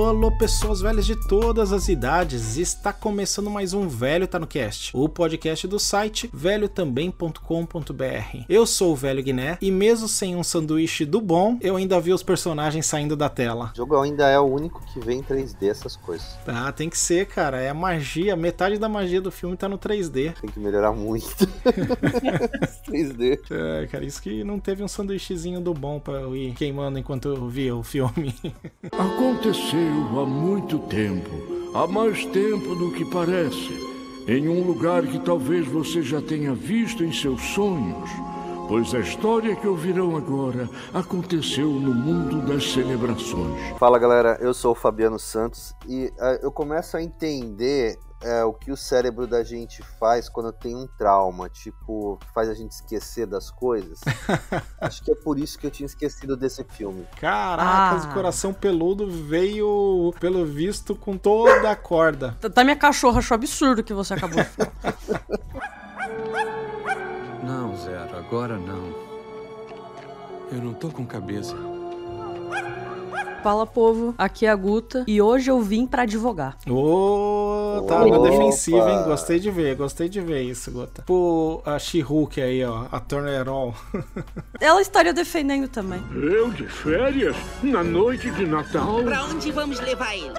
[0.00, 2.56] Alô, alô, pessoas velhas de todas as idades.
[2.56, 8.44] Está começando mais um Velho Tá no Cast, o podcast do site velhotambém.com.br.
[8.48, 12.14] Eu sou o Velho Guiné e mesmo sem um sanduíche do bom, eu ainda vi
[12.14, 13.72] os personagens saindo da tela.
[13.74, 16.26] O jogo ainda é o único que vem em 3D essas coisas.
[16.46, 17.60] Ah, tem que ser, cara.
[17.60, 20.32] É a magia, metade da magia do filme tá no 3D.
[20.40, 21.28] Tem que melhorar muito.
[22.88, 23.38] 3D.
[23.50, 27.28] É, cara, isso que não teve um sanduíchezinho do bom pra eu ir queimando enquanto
[27.28, 28.34] eu via o filme.
[28.92, 31.30] Aconteceu há muito tempo,
[31.74, 33.70] há mais tempo do que parece,
[34.26, 38.10] em um lugar que talvez você já tenha visto em seus sonhos,
[38.68, 43.78] pois a história que ouvirão agora aconteceu no mundo das celebrações.
[43.78, 48.52] Fala galera, eu sou o Fabiano Santos e uh, eu começo a entender é, o
[48.52, 53.26] que o cérebro da gente faz quando tem um trauma, tipo, faz a gente esquecer
[53.26, 53.98] das coisas.
[54.80, 57.06] Acho que é por isso que eu tinha esquecido desse filme.
[57.20, 58.08] Caracas, Ah.
[58.10, 62.36] o coração peludo veio, pelo visto, com toda a corda.
[62.54, 64.72] Tá minha cachorra achou absurdo que você acabou de falar.
[67.42, 68.94] Não, Zero, agora não.
[70.52, 71.56] Eu não tô com cabeça.
[73.42, 76.58] Fala, povo, aqui é a Guta e hoje eu vim pra advogar.
[76.68, 78.28] Ô, tá na Opa.
[78.28, 79.02] defensiva, hein?
[79.04, 81.02] Gostei de ver, gostei de ver isso, Gota.
[81.06, 83.72] Pô, a She-Hulk aí, ó, a Turner On.
[84.60, 86.02] Ela estaria defendendo também.
[86.12, 87.34] Eu de férias?
[87.62, 89.02] Na noite de Natal?
[89.04, 90.34] Pra onde vamos levar ele?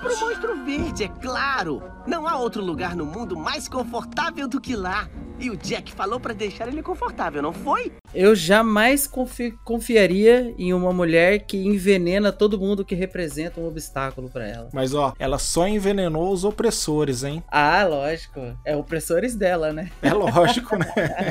[0.00, 1.82] Pro Monstro Verde, é claro!
[2.06, 5.08] Não há outro lugar no mundo mais confortável do que lá.
[5.40, 7.92] E o Jack falou pra deixar ele confortável, não foi?
[8.14, 14.28] Eu jamais confi- confiaria em uma mulher que envenena todo mundo que representa um obstáculo
[14.30, 14.68] pra ela.
[14.72, 17.42] Mas, ó, ela só envenenou os opressores, hein?
[17.50, 18.40] Ah, lógico.
[18.64, 19.90] É opressores dela, né?
[20.02, 20.86] É lógico, né?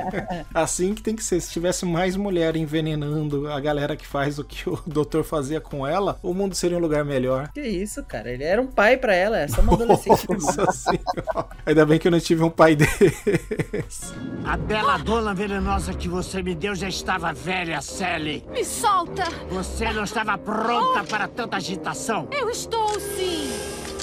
[0.53, 1.41] Assim que tem que ser.
[1.41, 5.85] Se tivesse mais mulher envenenando a galera que faz o que o doutor fazia com
[5.85, 7.49] ela, o mundo seria um lugar melhor.
[7.53, 8.31] Que isso, cara.
[8.31, 10.27] Ele era um pai pra ela, é só uma adolescente.
[10.29, 11.47] Nossa senhora.
[11.65, 14.13] Ainda bem que eu não tive um pai desse.
[14.45, 18.43] A bela dona venenosa que você me deu já estava velha, Sally.
[18.49, 19.23] Me solta!
[19.49, 22.27] Você não estava pronta para tanta agitação.
[22.31, 23.49] Eu estou sim!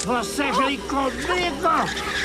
[0.05, 1.61] Você vem comigo!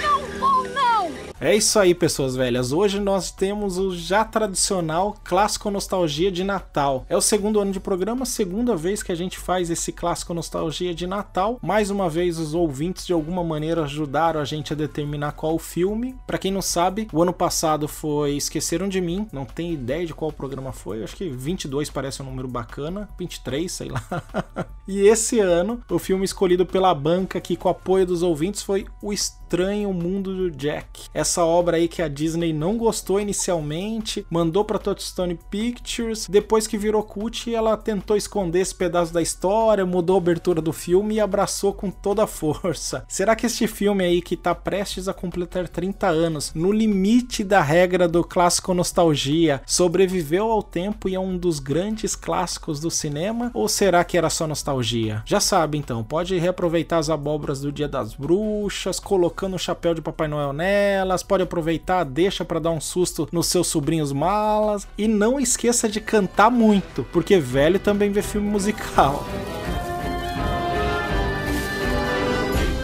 [0.03, 1.30] Não vou, não!
[1.43, 2.71] É isso aí, pessoas velhas.
[2.71, 7.07] Hoje nós temos o já tradicional clássico nostalgia de Natal.
[7.09, 10.95] É o segundo ano de programa, segunda vez que a gente faz esse clássico nostalgia
[10.95, 11.59] de Natal.
[11.63, 15.59] Mais uma vez, os ouvintes de alguma maneira ajudaram a gente a determinar qual o
[15.59, 16.15] filme.
[16.27, 19.27] Pra quem não sabe, o ano passado foi Esqueceram de Mim.
[19.33, 21.03] Não tenho ideia de qual programa foi.
[21.03, 23.09] Acho que 22 parece um número bacana.
[23.19, 24.05] 23, sei lá.
[24.87, 29.11] e esse ano, o filme escolhido pela banca aqui com apoio dos ouvintes foi O
[29.11, 31.09] Estranho Mundo do Jack.
[31.15, 36.79] Essa obra aí que a Disney não gostou inicialmente, mandou pra Touchstone Pictures, depois que
[36.79, 41.21] virou cult, ela tentou esconder esse pedaço da história, mudou a abertura do filme e
[41.21, 43.05] abraçou com toda a força.
[43.09, 47.61] Será que este filme aí que tá prestes a completar 30 anos, no limite da
[47.61, 53.51] regra do clássico nostalgia, sobreviveu ao tempo e é um dos grandes clássicos do cinema?
[53.55, 55.23] Ou será que era só nostalgia?
[55.27, 60.03] Já sabe então, pode reaproveitar as abóboras do Dia das Bruxas, colocando o chapéu de
[60.03, 65.07] Papai Noel nelas, pode aproveitar, deixa pra dar um susto nos seus sobrinhos malas e
[65.09, 69.25] não esqueça de cantar muito, porque velho também vê filme musical.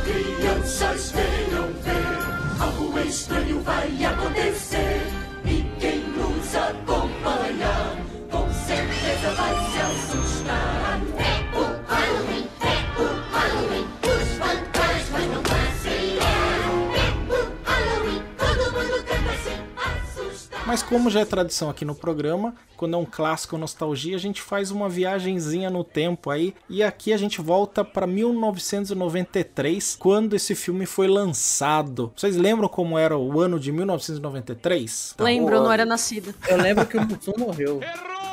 [0.04, 4.35] Crianças venham ver, algo estranho vai acontecer.
[20.66, 24.42] Mas como já é tradição aqui no programa, quando é um clássico nostalgia, a gente
[24.42, 30.56] faz uma viagenzinha no tempo aí, e aqui a gente volta para 1993, quando esse
[30.56, 32.12] filme foi lançado.
[32.16, 35.14] Vocês lembram como era o ano de 1993?
[35.20, 36.34] Lembro, eu não era nascida.
[36.48, 37.78] Eu lembro que o Mussum morreu.
[37.78, 38.25] O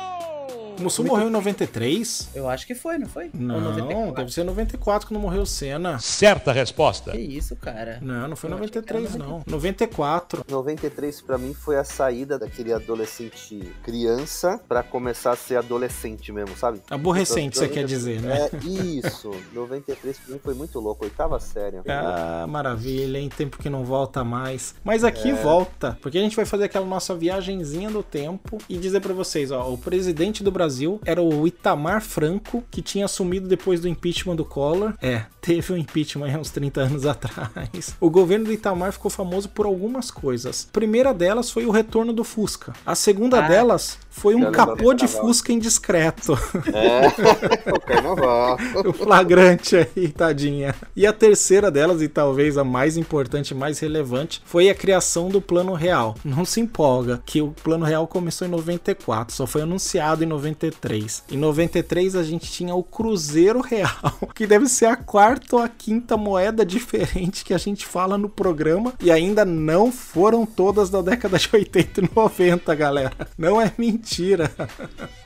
[0.78, 2.30] Mussum morreu em 93?
[2.34, 3.30] Eu acho que foi, não foi?
[3.32, 4.14] Não, 94?
[4.14, 5.98] deve ser 94 quando morreu o Senna.
[5.98, 7.12] Certa resposta.
[7.12, 7.98] Que isso, cara.
[8.02, 9.42] Não, não foi Eu acho que 93 era não.
[9.46, 10.44] 94.
[10.48, 16.56] 93 pra mim foi a saída daquele adolescente criança pra começar a ser adolescente mesmo,
[16.56, 16.80] sabe?
[16.90, 18.48] Aborrecente, você quer dizer, né?
[18.52, 19.30] É isso.
[19.52, 21.78] 93 pra mim foi muito louco, oitava série.
[21.88, 24.74] Ah, maravilha, em tempo que não volta mais.
[24.82, 25.34] Mas aqui É.
[25.34, 29.50] volta, porque a gente vai fazer aquela nossa viagenzinha do tempo e dizer pra vocês,
[29.50, 33.88] ó, o presidente do Brasil Brasil era o Itamar Franco, que tinha assumido depois do
[33.88, 34.94] impeachment do Collor.
[35.02, 37.94] É, teve um impeachment há uns 30 anos atrás.
[38.00, 40.66] O governo do Itamar ficou famoso por algumas coisas.
[40.70, 42.72] A primeira delas foi o retorno do Fusca.
[42.86, 43.48] A segunda Ah.
[43.48, 45.06] delas foi um capô de.
[45.06, 46.32] Fusca indiscreto.
[46.72, 48.56] É, o carnaval.
[48.86, 50.74] o flagrante aí, tadinha.
[50.96, 55.28] E a terceira delas, e talvez a mais importante e mais relevante, foi a criação
[55.28, 56.14] do Plano Real.
[56.24, 61.24] Não se empolga, que o Plano Real começou em 94, só foi anunciado em 93.
[61.30, 63.90] Em 93 a gente tinha o Cruzeiro Real,
[64.34, 68.28] que deve ser a quarta ou a quinta moeda diferente que a gente fala no
[68.28, 73.12] programa, e ainda não foram todas da década de 80 e 90, galera.
[73.36, 74.50] Não é mentira.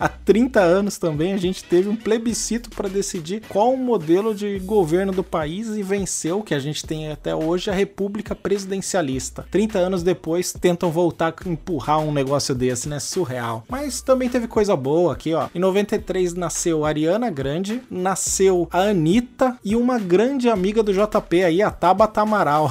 [0.00, 4.58] Há 30 anos também a gente teve um plebiscito para decidir qual o modelo de
[4.60, 9.46] governo do país e venceu, que a gente tem até hoje, a República Presidencialista.
[9.50, 12.98] 30 anos depois tentam voltar a empurrar um negócio desse, né?
[12.98, 13.64] Surreal.
[13.68, 15.48] Mas também teve coisa boa aqui, ó.
[15.52, 21.44] Em 93 nasceu a Ariana Grande, nasceu a Anitta e uma grande amiga do JP
[21.44, 22.70] aí, a Tabata Amaral.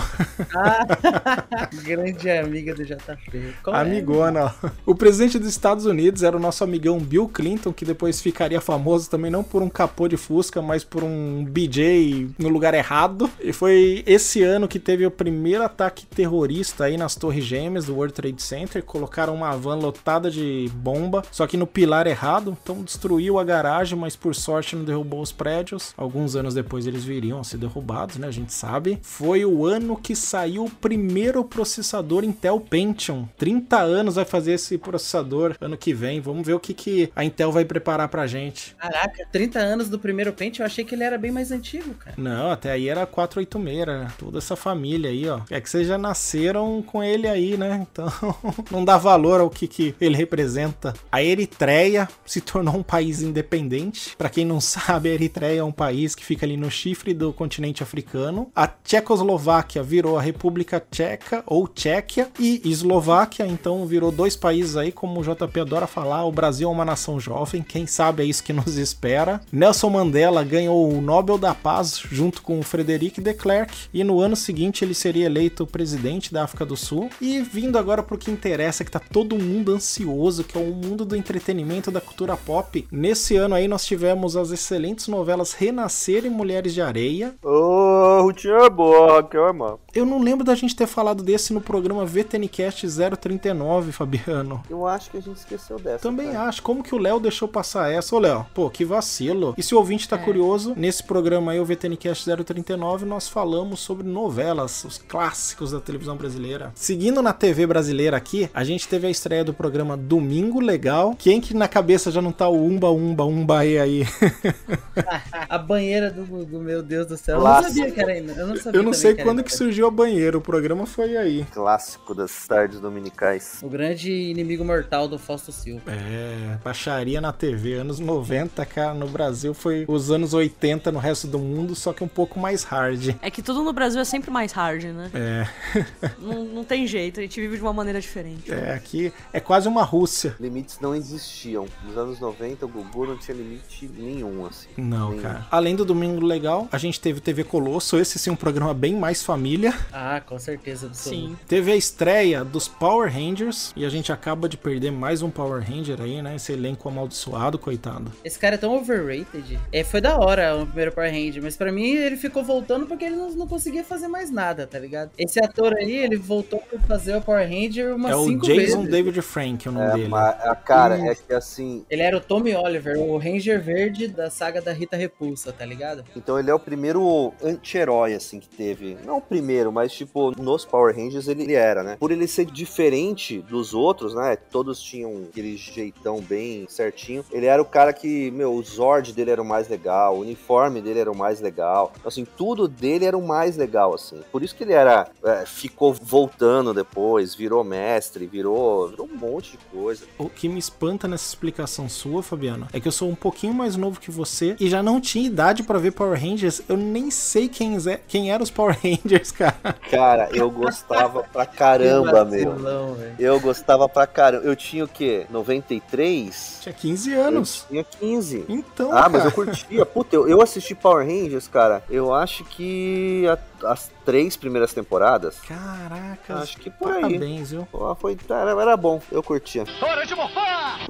[1.84, 3.56] Grande amiga do JP.
[3.62, 3.82] Qual é?
[3.82, 4.70] Amigona, ó.
[4.86, 9.10] O presidente dos Estados Unidos era o nosso amigão Bill Clinton, que depois ficaria famoso
[9.10, 13.30] também não por um capô de Fusca, mas por um BJ no lugar errado.
[13.42, 17.96] E foi esse ano que teve o primeiro ataque terrorista aí nas Torres Gêmeas do
[17.96, 18.84] World Trade Center.
[18.84, 22.37] Colocaram uma van lotada de bomba, só que no pilar errado.
[22.46, 25.94] Então destruiu a garagem, mas por sorte não derrubou os prédios.
[25.98, 28.28] Alguns anos depois eles viriam a ser derrubados, né?
[28.28, 29.00] A gente sabe.
[29.02, 33.28] Foi o ano que saiu o primeiro processador Intel Pentium.
[33.38, 36.22] 30 anos vai fazer esse processador ano que vem.
[36.22, 38.76] Vamos ver o que, que a Intel vai preparar pra gente.
[38.76, 42.16] Caraca, 30 anos do primeiro Paint, eu achei que ele era bem mais antigo, cara.
[42.18, 44.08] Não, até aí era 486, né?
[44.18, 45.42] Toda essa família aí, ó.
[45.50, 47.86] É que vocês já nasceram com ele aí, né?
[47.92, 48.08] Então
[48.72, 50.94] não dá valor ao que, que ele representa.
[51.12, 54.16] A Eritreia se tornou um país independente.
[54.18, 57.34] Pra quem não sabe, a Eritreia é um país que fica ali no chifre do
[57.34, 58.52] continente africano.
[58.56, 64.92] A Tchecoslováquia virou a República Tcheca ou Tchequia e Eslováquia, então virou dois países aí,
[64.92, 68.44] como o JP adora falar, o Brasil é uma nação jovem, quem sabe é isso
[68.44, 69.42] que nos espera.
[69.52, 74.36] Nelson Mandela ganhou o Nobel da Paz junto com Frederic de Klerk e no ano
[74.36, 77.10] seguinte ele seria eleito presidente da África do Sul.
[77.22, 81.06] E vindo agora pro que interessa, que tá todo mundo ansioso, que é o mundo
[81.06, 82.88] do entretenimento da cultura pop.
[82.92, 87.36] Nesse ano aí nós tivemos as excelentes novelas Renascer e Mulheres de Areia.
[87.44, 89.76] Ô, Rutinha é boa, Raquel é má.
[89.94, 92.86] Eu não lembro da gente ter falado desse no programa VTNcast
[93.20, 94.62] 039, Fabiano.
[94.70, 96.00] Eu acho que a gente esqueceu dessa.
[96.00, 96.50] Também cara.
[96.50, 96.62] acho.
[96.62, 98.16] Como que o Léo deixou passar essa?
[98.16, 99.54] Ô, Léo, pô, que vacilo.
[99.58, 104.08] E se o ouvinte tá curioso, nesse programa aí, o VTNcast 039, nós falamos sobre
[104.08, 106.72] novelas, os clássicos da televisão brasileira.
[106.76, 111.16] Seguindo na TV brasileira aqui, a gente teve a estreia do programa Domingo Legal.
[111.18, 114.04] Quem que na cabeça já não tá o Umba Umba Umba aí aí?
[115.50, 117.36] A banheira do, do meu Deus do céu.
[117.36, 117.74] Eu não Clássico.
[117.76, 118.34] sabia que era ainda.
[118.34, 121.16] Eu não sabia Eu não sei que quando que surgiu a banheira, o programa foi
[121.18, 121.46] aí.
[121.52, 123.60] Clássico das tardes dominicais.
[123.62, 125.84] O grande inimigo mortal do Fausto Silva.
[125.88, 131.28] É, baixaria na TV, anos 90, cara, no Brasil foi os anos 80 no resto
[131.28, 133.16] do mundo, só que um pouco mais hard.
[133.22, 135.12] É que tudo no Brasil é sempre mais hard, né?
[135.14, 135.48] É,
[136.20, 138.52] Não, não tem jeito, a gente vive de uma maneira diferente.
[138.52, 140.36] é, aqui é quase uma Rússia.
[140.40, 141.66] Limites não existiam.
[141.86, 144.68] Nos anos 90, o Gugu não tinha limite nenhum, assim.
[144.78, 145.22] Não, Nenhum.
[145.22, 145.46] cara.
[145.52, 149.24] Além do Domingo Legal, a gente teve TV Colosso, esse sim um programa bem mais
[149.24, 149.74] família.
[149.92, 150.90] Ah, com certeza.
[150.94, 151.36] Sim.
[151.48, 155.64] Teve a estreia dos Power Rangers e a gente acaba de perder mais um Power
[155.64, 156.36] Ranger aí, né?
[156.36, 158.12] Esse elenco amaldiçoado, coitado.
[158.24, 159.60] Esse cara é tão overrated.
[159.72, 163.06] É, foi da hora o primeiro Power Ranger, mas pra mim ele ficou voltando porque
[163.06, 165.12] ele não, não conseguia fazer mais nada, tá ligado?
[165.18, 168.78] Esse ator aí, ele voltou pra fazer o Power Ranger umas é o cinco Jason
[168.82, 168.92] vezes.
[168.92, 170.08] David Frank, o nome É, dele.
[170.10, 171.77] mas, a cara, é que assim.
[171.90, 176.04] Ele era o Tommy Oliver, o Ranger Verde da saga da Rita Repulsa, tá ligado?
[176.16, 178.98] Então ele é o primeiro anti-herói, assim, que teve.
[179.06, 181.98] Não o primeiro, mas tipo, nos Power Rangers ele era, né?
[182.00, 184.36] Por ele ser diferente dos outros, né?
[184.36, 187.24] Todos tinham aquele jeitão bem certinho.
[187.32, 190.82] Ele era o cara que, meu, o Zord dele era o mais legal, o uniforme
[190.82, 191.94] dele era o mais legal.
[192.06, 194.22] Assim, tudo dele era o mais legal, assim.
[194.32, 195.10] Por isso que ele era.
[195.24, 200.06] é, ficou voltando depois, virou mestre, virou, virou um monte de coisa.
[200.18, 203.76] O que me espanta nessa explicação sua, Fabiano, é que eu sou um pouquinho mais
[203.76, 206.62] novo que você e já não tinha idade pra ver Power Rangers.
[206.68, 209.56] Eu nem sei quem, é, quem eram os Power Rangers, cara.
[209.92, 212.52] Cara, eu gostava pra caramba, meu.
[212.52, 213.16] Vacilão, velho.
[213.20, 214.46] Eu gostava pra caramba.
[214.46, 215.26] Eu tinha o quê?
[215.30, 216.60] 93?
[216.62, 217.66] Tinha 15 anos.
[217.70, 218.46] Eu tinha 15.
[218.50, 219.26] Então, Ah, mas cara.
[219.26, 219.86] eu curtia.
[219.86, 221.84] Puta, eu, eu assisti Power Rangers, cara.
[221.90, 225.40] Eu acho que a- as três primeiras temporadas.
[225.48, 227.02] Caraca, Acho que por aí.
[227.02, 227.68] parabéns, viu?
[227.72, 229.66] Pô, foi, era, era bom, eu curtia.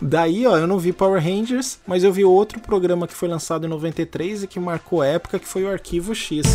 [0.01, 3.65] Daí, ó, eu não vi Power Rangers, mas eu vi outro programa que foi lançado
[3.65, 6.45] em 93 e que marcou época, que foi o Arquivo X.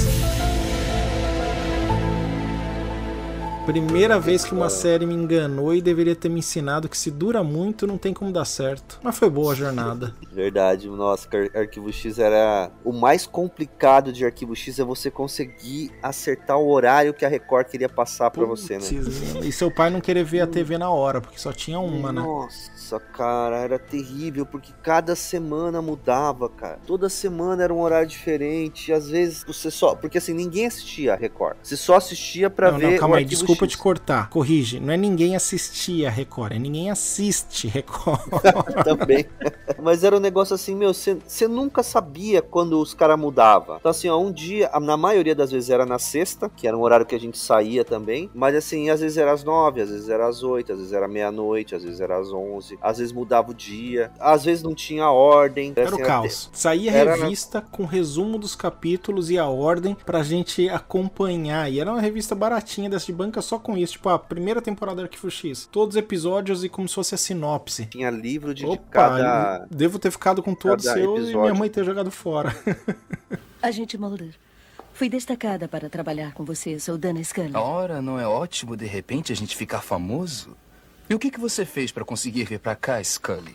[3.66, 7.44] Primeira vez que uma série me enganou e deveria ter me ensinado que se dura
[7.44, 8.98] muito não tem como dar certo.
[9.02, 10.12] Mas foi boa a jornada.
[10.32, 12.70] Verdade, nossa, Ar- Arquivo X era.
[12.84, 17.68] O mais complicado de Arquivo X é você conseguir acertar o horário que a Record
[17.68, 18.84] queria passar pra você, né?
[19.44, 22.20] E seu pai não querer ver a TV na hora, porque só tinha uma, né?
[22.20, 26.80] Nossa, cara, era terrível, porque cada semana mudava, cara.
[26.84, 28.90] Toda semana era um horário diferente.
[28.90, 29.94] E às vezes você só.
[29.94, 31.56] Porque assim, ninguém assistia a Record.
[31.62, 32.90] Você só assistia pra não, ver.
[32.92, 34.30] não, calma o aí, Arquivo desculpa te cortar.
[34.30, 38.20] Corrige, não é ninguém assistia Record, é ninguém assiste Record.
[38.84, 39.26] também.
[39.82, 43.76] Mas era um negócio assim, meu, você nunca sabia quando os caras mudavam.
[43.76, 46.82] Então, assim, ó, um dia, na maioria das vezes era na sexta, que era um
[46.82, 48.30] horário que a gente saía também.
[48.34, 51.08] Mas, assim, às vezes era às nove, às vezes era às oito, às vezes era
[51.08, 55.10] meia-noite, às vezes era às onze, às vezes mudava o dia, às vezes não tinha
[55.10, 55.72] ordem.
[55.76, 56.50] Era o assim, caos.
[56.52, 61.70] Saía Era- revista com resumo dos capítulos e a ordem pra gente acompanhar.
[61.70, 63.94] E era uma revista baratinha dessa de banca só com isso.
[63.94, 65.68] Tipo, a primeira temporada do Arquivo X.
[65.70, 67.86] Todos os episódios e como se fosse a sinopse.
[67.86, 69.66] Tinha livro de, de Opa, cada.
[69.70, 72.54] devo ter ficado com todos seus e minha mãe ter jogado fora.
[73.60, 74.34] Agente Mulder,
[74.94, 76.78] fui destacada para trabalhar com você.
[76.80, 77.54] Sou Dana Scully.
[77.54, 80.56] Ora, não é ótimo de repente a gente ficar famoso?
[81.08, 83.54] E o que, que você fez pra conseguir vir pra cá, Scully?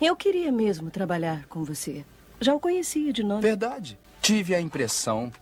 [0.00, 2.04] Eu queria mesmo trabalhar com você.
[2.40, 3.42] Já o conhecia de nome.
[3.42, 3.98] Verdade.
[4.20, 5.32] Tive a impressão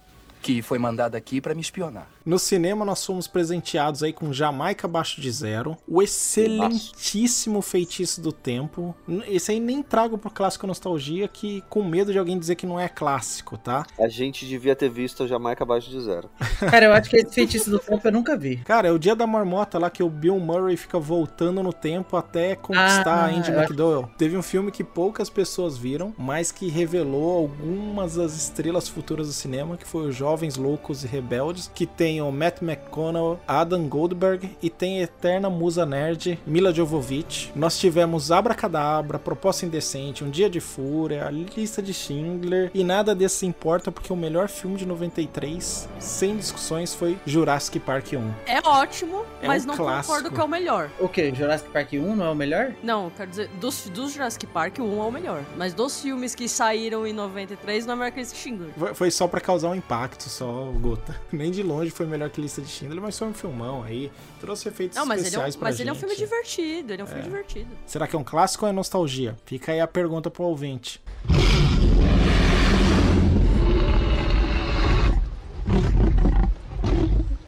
[0.40, 2.06] que foi mandada aqui pra me espionar.
[2.24, 8.32] No cinema, nós fomos presenteados aí com Jamaica Abaixo de Zero, o excelentíssimo Feitiço do
[8.32, 8.94] Tempo.
[9.28, 12.80] Esse aí nem trago pro clássico Nostalgia, que com medo de alguém dizer que não
[12.80, 13.84] é clássico, tá?
[14.00, 16.30] A gente devia ter visto Jamaica abaixo de zero.
[16.70, 18.56] Cara, eu acho que esse feitiço do tempo eu nunca vi.
[18.58, 22.16] Cara, é o dia da marmota lá que o Bill Murray fica voltando no tempo
[22.16, 24.08] até conquistar Ah, a Andy acho- McDowell.
[24.16, 29.32] Teve um filme que poucas pessoas viram, mas que revelou algumas das estrelas futuras do
[29.34, 34.56] cinema, que foi os Jovens Loucos e Rebeldes, que tem o Matt McConnell, Adam Goldberg
[34.62, 37.52] e tem a eterna musa nerd Mila Jovovich.
[37.54, 43.14] Nós tivemos Abracadabra, Proposta Indecente, Um Dia de Fúria, a Lista de Schindler e nada
[43.14, 48.32] desse importa porque o melhor filme de 93, sem discussões, foi Jurassic Park 1.
[48.46, 50.14] É ótimo, É mas um não clássico.
[50.14, 50.90] concordo que é o melhor.
[50.98, 51.32] O quê?
[51.34, 52.72] Jurassic Park 1 não é o melhor?
[52.82, 55.44] Não, quero dizer, dos, dos Jurassic Park, o 1 é o melhor.
[55.56, 58.70] Mas dos filmes que saíram em 93, não é melhor que esse Schindler.
[58.76, 61.14] Foi- Foi só pra causar um impacto, só, Gota.
[61.32, 64.10] Nem de longe foi melhor que Lista de Schindler, mas foi um filmão aí.
[64.40, 65.82] Trouxe efeitos Não, mas, ele é, um, especiais pra mas gente.
[65.82, 67.24] ele é um filme divertido, ele é um filme É.
[67.24, 67.70] divertido.
[67.86, 69.36] Será que é um clássico ou é nostalgia?
[69.44, 71.00] Fica aí a pergunta pro ouvinte.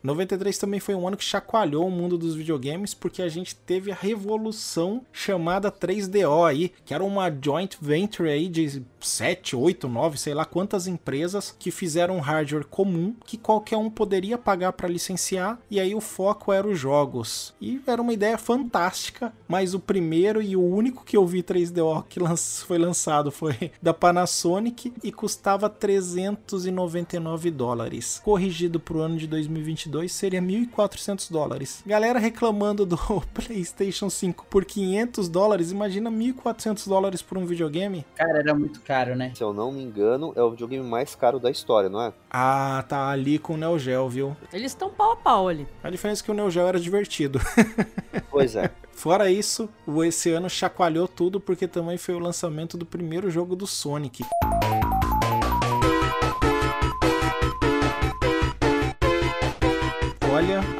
[0.07, 3.91] 93 também foi um ano que chacoalhou o mundo dos videogames, porque a gente teve
[3.91, 10.19] a revolução chamada 3DO aí, que era uma joint venture aí de 7, 8, 9,
[10.19, 14.89] sei lá quantas empresas que fizeram um hardware comum que qualquer um poderia pagar para
[14.89, 17.55] licenciar, e aí o foco era os jogos.
[17.61, 22.05] E era uma ideia fantástica, mas o primeiro e o único que eu vi 3DO
[22.09, 22.21] que
[22.65, 28.21] foi lançado foi da Panasonic e custava 399 dólares.
[28.25, 31.83] Corrigido pro ano de 2022 seria 1.400 dólares.
[31.87, 32.97] Galera reclamando do
[33.33, 38.05] PlayStation 5 por 500 dólares, imagina 1.400 dólares por um videogame?
[38.15, 39.33] Cara, era muito caro, né?
[39.35, 42.12] Se eu não me engano, é o videogame mais caro da história, não é?
[42.31, 44.37] Ah, tá ali com o Neo Geo, viu?
[44.53, 45.67] Eles estão pau a pau ali.
[45.83, 47.41] A diferença é que o Neo Geo era divertido.
[48.31, 48.71] Pois é.
[48.93, 53.57] Fora isso, o esse ano chacoalhou tudo porque também foi o lançamento do primeiro jogo
[53.57, 54.23] do Sonic.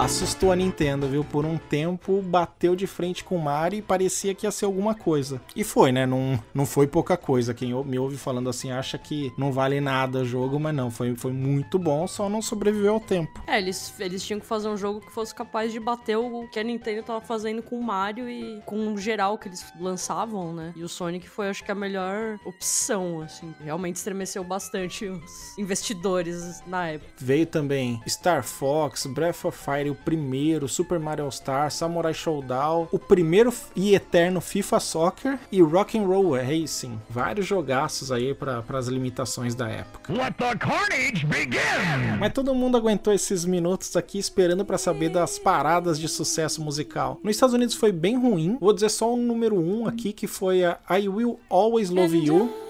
[0.07, 1.25] Assustou a Nintendo, viu?
[1.25, 4.95] Por um tempo bateu de frente com o Mario e parecia que ia ser alguma
[4.95, 5.41] coisa.
[5.55, 6.07] E foi, né?
[6.07, 7.53] Não, não foi pouca coisa.
[7.53, 11.17] Quem me ouve falando assim acha que não vale nada o jogo, mas não, foi,
[11.17, 13.43] foi muito bom, só não sobreviveu ao tempo.
[13.49, 16.61] É, eles, eles tinham que fazer um jogo que fosse capaz de bater o que
[16.61, 20.73] a Nintendo tava fazendo com o Mario e com o geral que eles lançavam, né?
[20.77, 23.53] E o Sonic foi, acho que, a melhor opção, assim.
[23.61, 27.11] Realmente estremeceu bastante os investidores na época.
[27.19, 32.99] Veio também Star Fox, Breath of Fire primeiro, Super Mario All Star, Samurai Showdown, o
[32.99, 37.01] primeiro e eterno FIFA Soccer e Rock and Roll Racing.
[37.09, 40.13] Vários jogaços aí para as limitações da época.
[40.13, 42.19] Let the carnage begin!
[42.19, 47.19] Mas todo mundo aguentou esses minutos aqui esperando para saber das paradas de sucesso musical.
[47.23, 48.57] Nos Estados Unidos foi bem ruim.
[48.61, 52.66] Vou dizer só o número um aqui que foi a I Will Always Love You.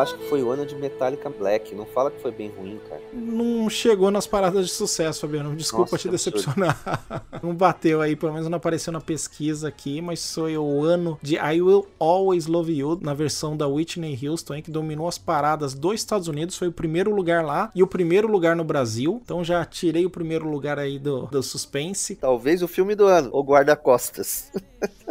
[0.00, 1.74] Acho que foi o ano de Metallica Black.
[1.74, 3.00] Não fala que foi bem ruim, cara.
[3.12, 5.54] Não chegou nas paradas de sucesso, Fabiano.
[5.54, 6.36] Desculpa Nossa, te absurdo.
[6.36, 7.04] decepcionar.
[7.42, 11.36] não bateu aí, pelo menos não apareceu na pesquisa aqui, mas foi o ano de
[11.36, 15.74] I Will Always Love You, na versão da Whitney Houston, hein, que dominou as paradas
[15.74, 16.56] dos Estados Unidos.
[16.56, 19.20] Foi o primeiro lugar lá e o primeiro lugar no Brasil.
[19.24, 22.16] Então já tirei o primeiro lugar aí do, do suspense.
[22.16, 24.50] Talvez o filme do ano, O Guarda-Costas.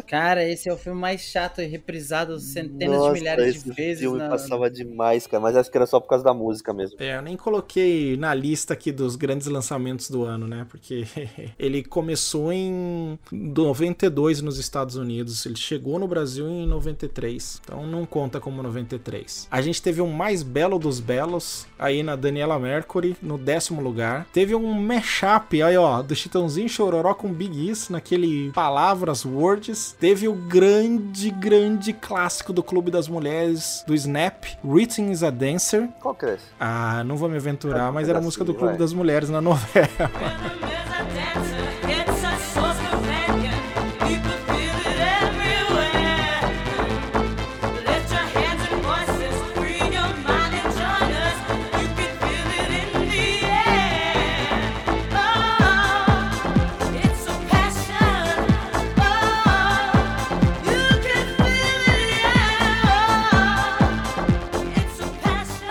[0.08, 4.00] Cara, esse é o filme mais chato e reprisado centenas Nossa, de milhares de vezes.
[4.00, 5.41] filme na- passava demais, cara.
[5.41, 6.98] Mas acho que era só por causa da música mesmo.
[7.00, 10.65] É, eu nem coloquei na lista aqui dos grandes lançamentos do ano, né?
[10.69, 11.05] Porque
[11.57, 18.05] ele começou em 92 nos Estados Unidos, ele chegou no Brasil em 93, então não
[18.05, 19.48] conta como 93.
[19.50, 24.27] A gente teve um mais belo dos belos aí na Daniela Mercury, no décimo lugar.
[24.33, 29.95] Teve um mashup aí, ó, do Chitãozinho Chororó com Big Is, naquele Palavras, Words.
[30.00, 35.89] Teve o grande, grande clássico do Clube das Mulheres, do Snap, Written is a Dancer.
[35.99, 36.45] Qual que é esse?
[36.59, 38.77] Ah, não vou me aventurar, um mas era a música do Clube vai.
[38.77, 39.89] das Mulheres na novela.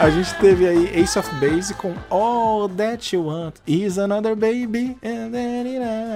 [0.09, 4.97] A gente teve aí Ace of Base com All That You Want Is Another Baby.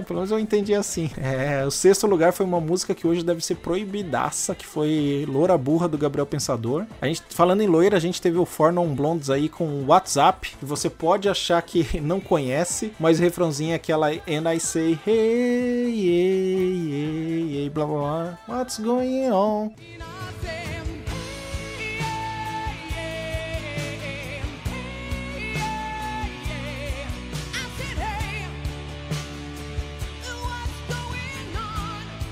[0.06, 1.10] Pelo menos eu entendi assim.
[1.18, 5.58] É, o sexto lugar foi uma música que hoje deve ser proibidaça, que foi Loura
[5.58, 6.86] Burra do Gabriel Pensador.
[7.02, 10.54] A gente, falando em loira, a gente teve o Four Non Blondes aí com WhatsApp,
[10.62, 16.00] você pode achar que não conhece, mas o refrãozinho é aquela And I Say Hey,
[16.00, 18.38] hey, hey, hey, blá blá blá.
[18.48, 19.70] What's going on?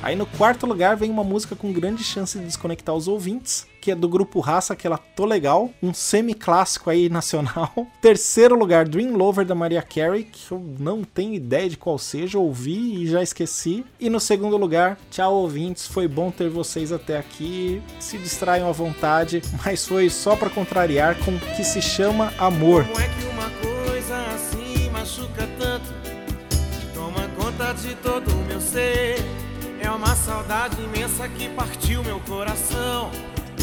[0.03, 3.91] Aí no quarto lugar vem uma música com grande chance de desconectar os ouvintes, que
[3.91, 7.87] é do grupo Raça, aquela Tô Legal, um semi-clássico aí nacional.
[8.01, 12.39] Terceiro lugar, Dream Lover da Maria Carey, que eu não tenho ideia de qual seja,
[12.39, 13.85] ouvi e já esqueci.
[13.99, 17.83] E no segundo lugar, tchau ouvintes, foi bom ter vocês até aqui.
[17.99, 22.87] Se distraiam à vontade, mas foi só pra contrariar com o que se chama amor.
[22.87, 23.51] Como é que uma
[23.85, 25.93] coisa assim machuca tanto?
[26.95, 28.30] Toma conta de todo
[30.01, 33.11] uma saudade imensa que partiu meu coração.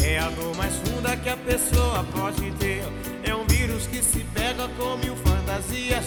[0.00, 2.84] É a dor mais funda que a pessoa pode ter.
[3.24, 6.04] É um vírus que se pega com mil fantasias.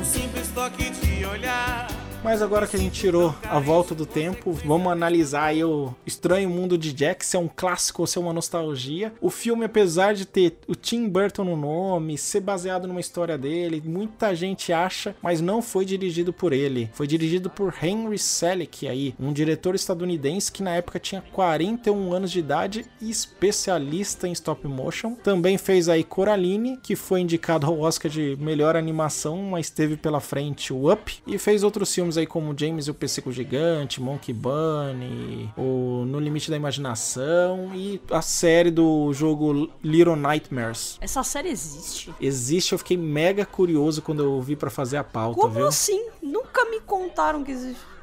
[0.00, 2.03] Um simples toque de olhar.
[2.24, 6.48] Mas agora que a gente tirou a volta do tempo, vamos analisar aí o Estranho
[6.48, 9.12] Mundo de Jack, se é um clássico ou se é uma nostalgia.
[9.20, 13.82] O filme, apesar de ter o Tim Burton no nome, ser baseado numa história dele,
[13.84, 16.88] muita gente acha, mas não foi dirigido por ele.
[16.94, 22.32] Foi dirigido por Henry Selick aí, um diretor estadunidense que na época tinha 41 anos
[22.32, 25.14] de idade e especialista em stop motion.
[25.16, 30.20] Também fez aí Coraline, que foi indicado ao Oscar de melhor animação, mas teve pela
[30.20, 34.32] frente o Up e fez outros filmes aí como James e o Pêssego Gigante, Monkey
[34.32, 40.98] Bunny, o No Limite da Imaginação e a série do jogo Little Nightmares.
[41.00, 42.12] Essa série existe?
[42.20, 45.66] Existe, eu fiquei mega curioso quando eu vi pra fazer a pauta, Como viu?
[45.66, 46.08] assim?
[46.22, 47.52] Nunca me contaram que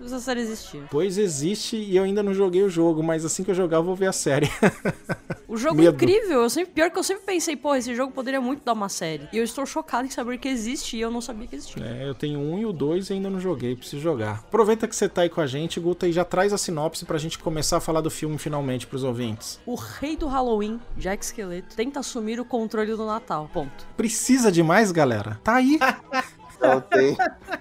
[0.05, 0.81] essa série existia.
[0.89, 3.83] Pois existe e eu ainda não joguei o jogo, mas assim que eu jogar eu
[3.83, 4.49] vou ver a série.
[5.51, 5.95] O jogo é Medo.
[5.95, 6.43] incrível.
[6.43, 9.27] Eu sempre, pior que eu sempre pensei, pô, esse jogo poderia muito dar uma série.
[9.33, 11.83] E eu estou chocado em saber que existe e eu não sabia que existia.
[11.85, 14.35] É, eu tenho um e o dois e ainda não joguei, preciso jogar.
[14.47, 17.17] Aproveita que você tá aí com a gente, Guta, e já traz a sinopse pra
[17.17, 19.59] gente começar a falar do filme finalmente pros ouvintes.
[19.65, 23.49] O rei do Halloween, Jack Skeleto, tenta assumir o controle do Natal.
[23.53, 23.85] Ponto.
[23.97, 25.37] Precisa de mais, galera?
[25.43, 25.77] Tá aí.
[26.61, 27.17] Não tem.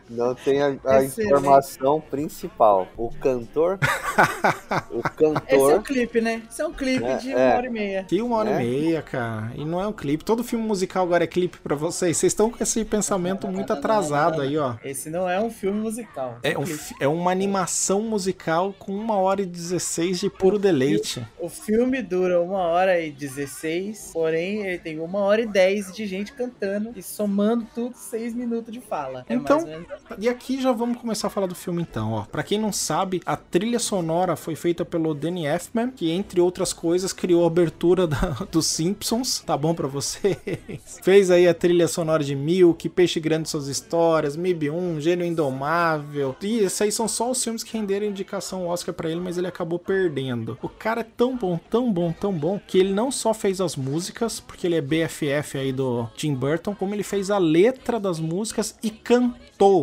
[0.08, 2.88] Não tem a, a informação principal.
[2.96, 3.78] O cantor.
[4.90, 5.82] o Esse é um cantor.
[5.82, 6.42] clipe, né?
[6.50, 7.36] Esse é um clipe É, de é.
[7.36, 8.04] uma hora e meia.
[8.04, 8.54] Que uma hora É?
[8.54, 9.52] e meia, cara.
[9.54, 10.24] E não é um clipe.
[10.24, 12.16] Todo filme musical agora é clipe pra vocês.
[12.16, 14.74] Vocês estão com esse pensamento muito atrasado aí, ó.
[14.84, 16.38] Esse não é um filme musical.
[16.42, 16.64] É, um
[17.00, 21.26] é uma animação musical com uma hora e 16 de puro deleite.
[21.38, 26.06] O filme dura uma hora e 16, porém ele tem uma hora e 10 de
[26.06, 29.24] gente cantando e somando tudo, seis minutos de fala.
[29.28, 32.12] É Então, mais ou menos E aqui já vamos começar a falar do filme então,
[32.12, 32.22] ó.
[32.24, 36.72] Pra quem não sabe, a trilha sonora foi feita pelo Danny Elfman, que entre outras
[36.72, 40.36] coisas criou a abertura da- dos Simpsons, tá bom pra vocês?
[41.02, 46.34] Fez aí a trilha sonora de Milk, Peixe Grande Suas Histórias, MIB 1, Gênio Indomável.
[46.42, 49.46] E esses aí são só os filmes que renderam indicação Oscar pra ele, mas ele
[49.46, 50.58] acabou perdendo.
[50.62, 53.76] O cara é tão bom, tão bom, tão bom, que ele não só fez as
[53.76, 58.18] músicas, porque ele é BFF aí do Tim Burton, como ele fez a letra das
[58.18, 58.90] músicas e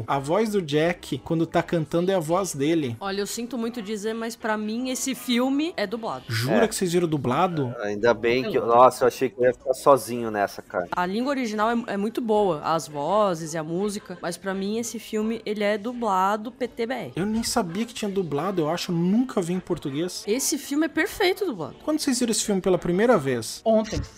[0.08, 2.98] A voz do Jack, quando tá cantando, é a voz dele.
[3.00, 6.24] Olha, eu sinto muito dizer, mas pra mim esse filme é dublado.
[6.28, 6.68] Jura É.
[6.68, 7.74] que vocês viram dublado?
[7.82, 8.60] Ainda bem que.
[8.60, 10.88] Nossa, eu achei que eu ia ficar sozinho nessa, cara.
[10.92, 14.80] A língua original é, é muito boa, as vozes e a música, mas pra mim
[14.80, 17.12] esse filme ele é dublado PTBR.
[17.16, 20.24] Eu nem sabia que tinha dublado, eu acho, nunca vi em português.
[20.26, 21.76] Esse filme é perfeito dublado.
[21.84, 23.62] Quando vocês viram esse filme pela primeira vez?
[23.64, 24.02] Ontem.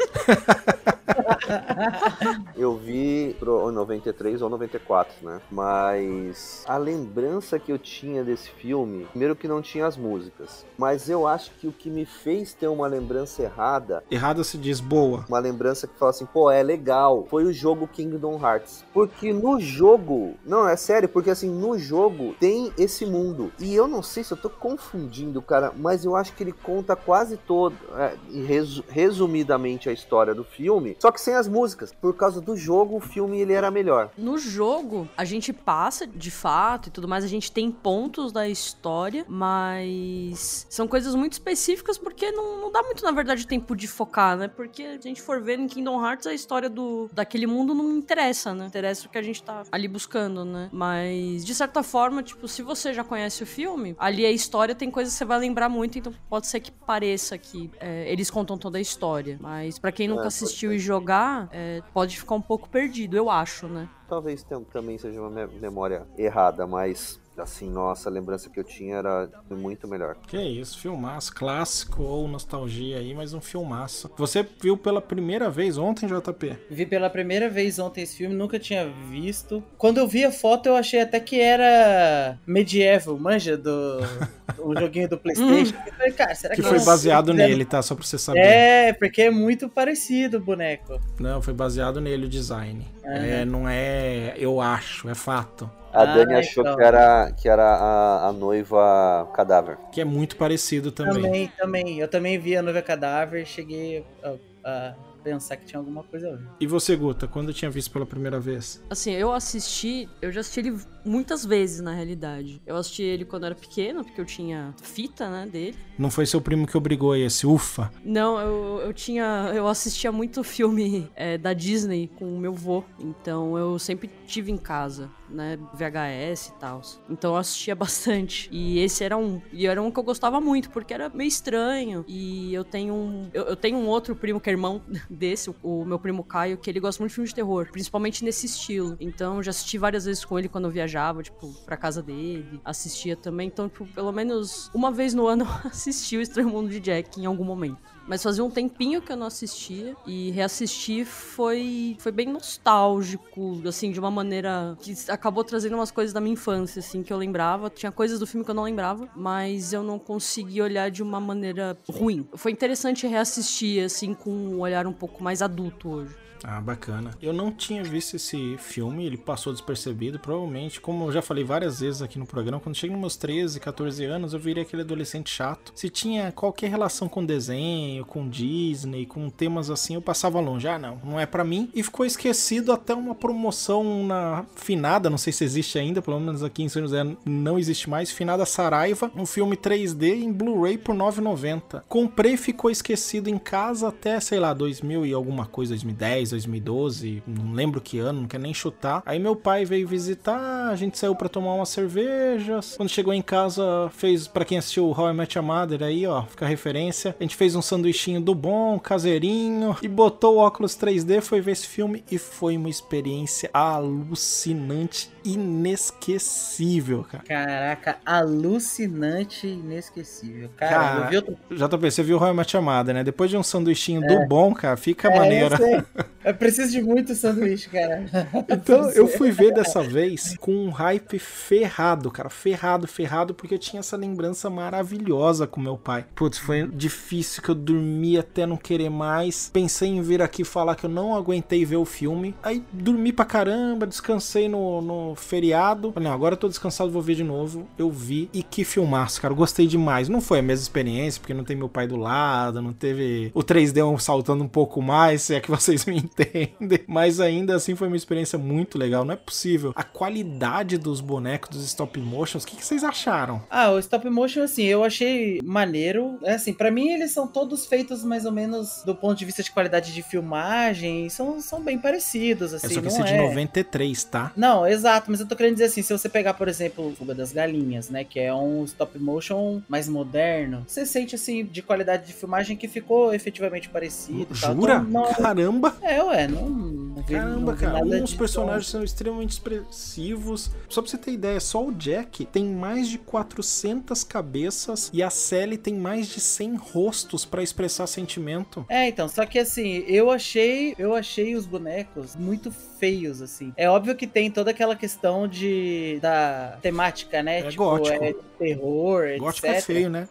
[2.56, 5.42] Eu vi pro 93 ou 94, né?
[5.52, 11.10] Mas a lembrança que eu tinha desse filme, primeiro que não tinha as músicas, mas
[11.10, 15.26] eu acho que o que me fez ter uma lembrança errada, Errada se diz boa.
[15.28, 18.84] uma lembrança que fala assim, pô, é legal, foi o jogo Kingdom Hearts.
[18.94, 23.52] Porque no jogo, não, é sério, porque assim, no jogo tem esse mundo.
[23.60, 26.96] E eu não sei se eu tô confundindo, cara, mas eu acho que ele conta
[26.96, 31.94] quase todo, é, e resu- resumidamente a história do filme, só que sem as músicas.
[31.94, 34.10] Por causa do jogo, o filme ele era melhor.
[34.18, 38.48] No jogo, a gente passa de fato e tudo mais, a gente tem pontos da
[38.48, 43.88] história, mas são coisas muito específicas porque não, não dá muito, na verdade, tempo de
[43.88, 44.48] focar, né?
[44.48, 47.98] Porque se a gente for ver em Kingdom Hearts, a história do, daquele mundo não
[47.98, 48.66] interessa, né?
[48.66, 50.70] Interessa o que a gente tá ali buscando, né?
[50.72, 54.92] Mas, de certa forma, tipo, se você já conhece o filme, ali a história tem
[54.92, 58.58] coisas que você vai lembrar muito, então pode ser que pareça que é, eles contam
[58.58, 59.38] toda a história.
[59.40, 63.30] Mas pra quem nunca pode assistiu e jogar, é, pode ficar um pouco perdido, eu
[63.30, 63.90] acho, né?
[64.10, 64.44] Talvez
[64.74, 69.30] também seja uma me- memória errada, mas assim, nossa, a lembrança que eu tinha era
[69.50, 70.16] muito melhor.
[70.28, 74.10] Que isso, filmaço, clássico ou nostalgia aí, mas um filmaço.
[74.18, 76.58] Você viu pela primeira vez ontem, JP?
[76.70, 79.64] Vi pela primeira vez ontem esse filme, nunca tinha visto.
[79.78, 84.00] Quando eu vi a foto, eu achei até que era medieval, manja, do
[84.60, 85.76] o joguinho do Playstation.
[85.86, 87.82] Eu falei, cara, será que, Que foi baseado fizeram- nele, tá?
[87.82, 88.40] Só pra você saber.
[88.40, 91.00] É, porque é muito parecido o boneco.
[91.20, 92.86] Não, foi baseado nele o design.
[93.04, 95.70] É, não é, eu acho, é fato.
[95.94, 96.76] A Ah, Dani achou então.
[96.76, 99.78] que era, que era a, a noiva cadáver.
[99.92, 101.22] Que é muito parecido também.
[101.24, 102.00] Também, também.
[102.00, 106.30] Eu também vi a noiva cadáver e cheguei a, a pensar que tinha alguma coisa
[106.30, 106.48] a ver.
[106.60, 108.82] E você, Guta, quando tinha visto pela primeira vez?
[108.90, 112.62] Assim, eu assisti, eu já assisti ele muitas vezes na realidade.
[112.66, 115.78] Eu assisti ele quando era pequeno, porque eu tinha fita, né, dele.
[115.98, 117.92] Não foi seu primo que obrigou a esse, ufa.
[118.04, 119.52] Não, eu, eu tinha.
[119.54, 122.84] Eu assistia muito filme é, da Disney com o meu vô.
[123.00, 125.58] Então eu sempre tive em casa, né?
[125.74, 126.82] VHS e tal.
[127.10, 128.48] Então eu assistia bastante.
[128.52, 129.42] E esse era um.
[129.52, 132.06] E era um que eu gostava muito, porque era meio estranho.
[132.08, 133.30] E eu tenho um.
[133.34, 136.58] Eu, eu tenho um outro primo que é irmão desse, o, o meu primo Caio,
[136.58, 137.68] que ele gosta muito de filme de terror.
[137.72, 138.96] Principalmente nesse estilo.
[139.00, 140.89] Então eu já assisti várias vezes com ele quando eu viajava,
[141.24, 142.60] tipo, pra casa dele.
[142.64, 143.48] Assistia também.
[143.48, 147.20] Então, tipo, pelo menos uma vez no ano eu assisti o Estranho Mundo de Jack
[147.20, 147.78] em algum momento.
[148.08, 153.92] Mas fazia um tempinho que eu não assistia e reassistir foi foi bem nostálgico, assim,
[153.92, 157.70] de uma maneira que acabou trazendo umas coisas da minha infância, assim, que eu lembrava.
[157.70, 161.20] Tinha coisas do filme que eu não lembrava, mas eu não consegui olhar de uma
[161.20, 162.28] maneira ruim.
[162.34, 166.29] Foi interessante reassistir, assim, com um olhar um pouco mais adulto hoje.
[166.44, 167.12] Ah, bacana.
[167.22, 170.20] Eu não tinha visto esse filme, ele passou despercebido.
[170.20, 173.60] Provavelmente, como eu já falei várias vezes aqui no programa, quando cheguei nos meus 13,
[173.60, 175.72] 14 anos, eu virei aquele adolescente chato.
[175.76, 180.68] Se tinha qualquer relação com desenho, com Disney, com temas assim, eu passava longe.
[180.68, 181.70] Ah, não, não é pra mim.
[181.74, 186.44] E ficou esquecido até uma promoção na Finada, não sei se existe ainda, pelo menos
[186.44, 188.12] aqui em São José não existe mais.
[188.12, 191.84] Finada Saraiva, um filme 3D em Blu-ray por 9,90.
[191.88, 196.29] Comprei, ficou esquecido em casa até, sei lá, 2000 e alguma coisa, 2010.
[196.32, 199.02] 2012, não lembro que ano, não quero nem chutar.
[199.06, 202.76] Aí meu pai veio visitar, a gente saiu para tomar umas cervejas.
[202.78, 206.24] Quando chegou em casa, fez para quem assistiu How I Met Your Mother aí, ó,
[206.24, 207.16] fica a referência.
[207.20, 211.52] A gente fez um sanduichinho do bom, caseirinho, e botou o óculos 3D, foi ver
[211.52, 217.24] esse filme e foi uma experiência alucinante, inesquecível, cara.
[217.24, 220.50] Caraca, alucinante e inesquecível.
[220.58, 221.38] Cara, eu vi outro...
[221.52, 223.04] JP, você viu o Roy Chamada, né?
[223.04, 224.08] Depois de um sanduichinho É.
[224.08, 225.56] do bom, cara, fica É, maneiro.
[226.24, 228.06] Eu, preciso de muito sanduíche, cara.
[228.50, 232.30] Então, eu fui ver dessa vez com um hype ferrado, cara.
[232.30, 236.06] Ferrado, ferrado, porque eu tinha essa lembrança maravilhosa com meu pai.
[236.16, 239.50] Putz, foi difícil que eu dormi até não querer mais.
[239.52, 242.36] Pensei em vir aqui falar que eu não aguentei ver o filme.
[242.42, 245.92] Aí dormi pra caramba, descansei no, no feriado.
[245.92, 247.68] Falei, não, agora eu tô descansado, vou ver de novo.
[247.78, 249.34] Eu vi e que filmaço, cara.
[249.34, 250.10] Gostei demais.
[250.10, 253.44] Não foi a mesma experiência, porque não tem meu pai do lado, não teve o
[253.44, 256.80] 3D um saltando um pouco mais, se é que vocês me entendem.
[256.88, 259.04] Mas ainda assim foi uma experiência muito legal.
[259.06, 259.72] Não é possível.
[259.76, 263.42] A qualidade dos bonecos, dos stop motions, o que, que vocês acharam?
[263.50, 266.18] Ah, o stop motion, assim, eu achei maneiro.
[266.24, 269.44] É assim, para mim eles são todos feitos mais ou menos do ponto de vista
[269.44, 273.14] de qualidade de filmagem, são, são bem parecidos, assim, é só que esse é de
[273.14, 273.22] é...
[273.28, 274.32] 93, tá?
[274.36, 277.32] Não, exato, mas eu tô querendo dizer assim, se você pegar, por exemplo, Fuga das
[277.32, 282.14] Galinhas, né, que é um stop motion mais moderno, você sente, assim, de qualidade de
[282.14, 284.34] filmagem que ficou efetivamente parecido.
[284.34, 284.76] Jura?
[284.76, 285.76] Então, não- Caramba!
[285.82, 290.52] É, ué, não, não vi, Caramba, não cara, nada uns de personagens são extremamente expressivos.
[290.68, 295.10] Só pra você ter ideia, só o Jack tem mais de 400 cabeças e a
[295.10, 298.66] Sally tem mais de 100 rostos pra expressar sentimento.
[298.70, 303.54] É, então, só que assim, eu achei, eu achei os bonecos muito feios, assim.
[303.58, 307.40] É óbvio que tem toda aquela questão de da temática, né?
[307.40, 308.04] É gótico.
[308.04, 309.58] é de terror, Gótico etc.
[309.58, 310.08] é feio, né?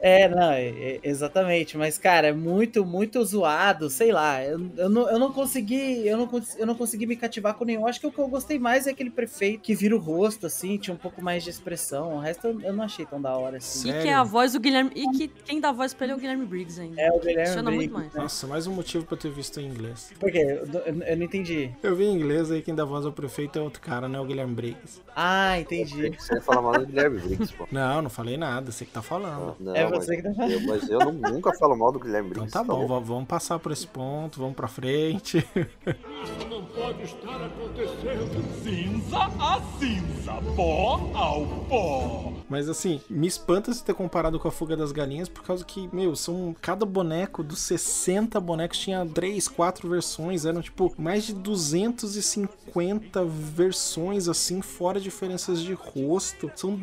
[0.00, 1.76] É, não, é- é- exatamente.
[1.76, 4.42] Mas, cara, é muito, muito zoado, sei lá.
[4.44, 6.06] Eu, eu, não, eu não consegui.
[6.06, 7.86] Eu não, eu não consegui me cativar com nenhum.
[7.86, 10.76] Acho que o que eu gostei mais é aquele prefeito que vira o rosto, assim,
[10.78, 12.14] tinha um pouco mais de expressão.
[12.16, 13.90] O resto eu, eu não achei tão da hora assim.
[13.90, 14.90] E que é a voz do Guilherme.
[14.94, 17.00] E que quem dá voz pra ele é o Guilherme Briggs ainda.
[17.00, 18.24] É, o Guilherme Funciona muito Briggs, mais.
[18.24, 20.12] Nossa, mais um motivo pra eu ter visto em inglês.
[20.18, 20.38] Por quê?
[20.38, 21.70] Eu, eu- eu não entendi.
[21.82, 24.18] Eu vi em inglês aí quem dá voz ao prefeito é outro cara, né?
[24.20, 25.00] O Guilherme Briggs.
[25.14, 26.10] Ah, entendi.
[26.18, 27.66] Você ia falar mal do Guilherme Briggs, pô.
[27.70, 29.56] Não, não falei nada, você que tá falando.
[29.60, 30.52] Não, É mas você que tá falando.
[30.52, 32.52] eu- mas eu não- nunca falo mal do Guilherme Então Briggs.
[32.52, 33.00] tá bom, falou?
[33.00, 35.38] v- vamos passar por esse ponto, vamos pra frente.
[35.38, 38.62] Isso não pode estar acontecendo.
[38.62, 42.32] Cinza a cinza, pó ao pó.
[42.48, 45.88] Mas assim, me espanta se ter comparado com a Fuga das Galinhas, por causa que,
[45.94, 51.34] meu, são cada boneco dos 60 bonecos tinha 3, 4 versões, eram tipo mais de
[51.34, 56.50] 250 versões assim, fora diferenças de rosto.
[56.54, 56.74] São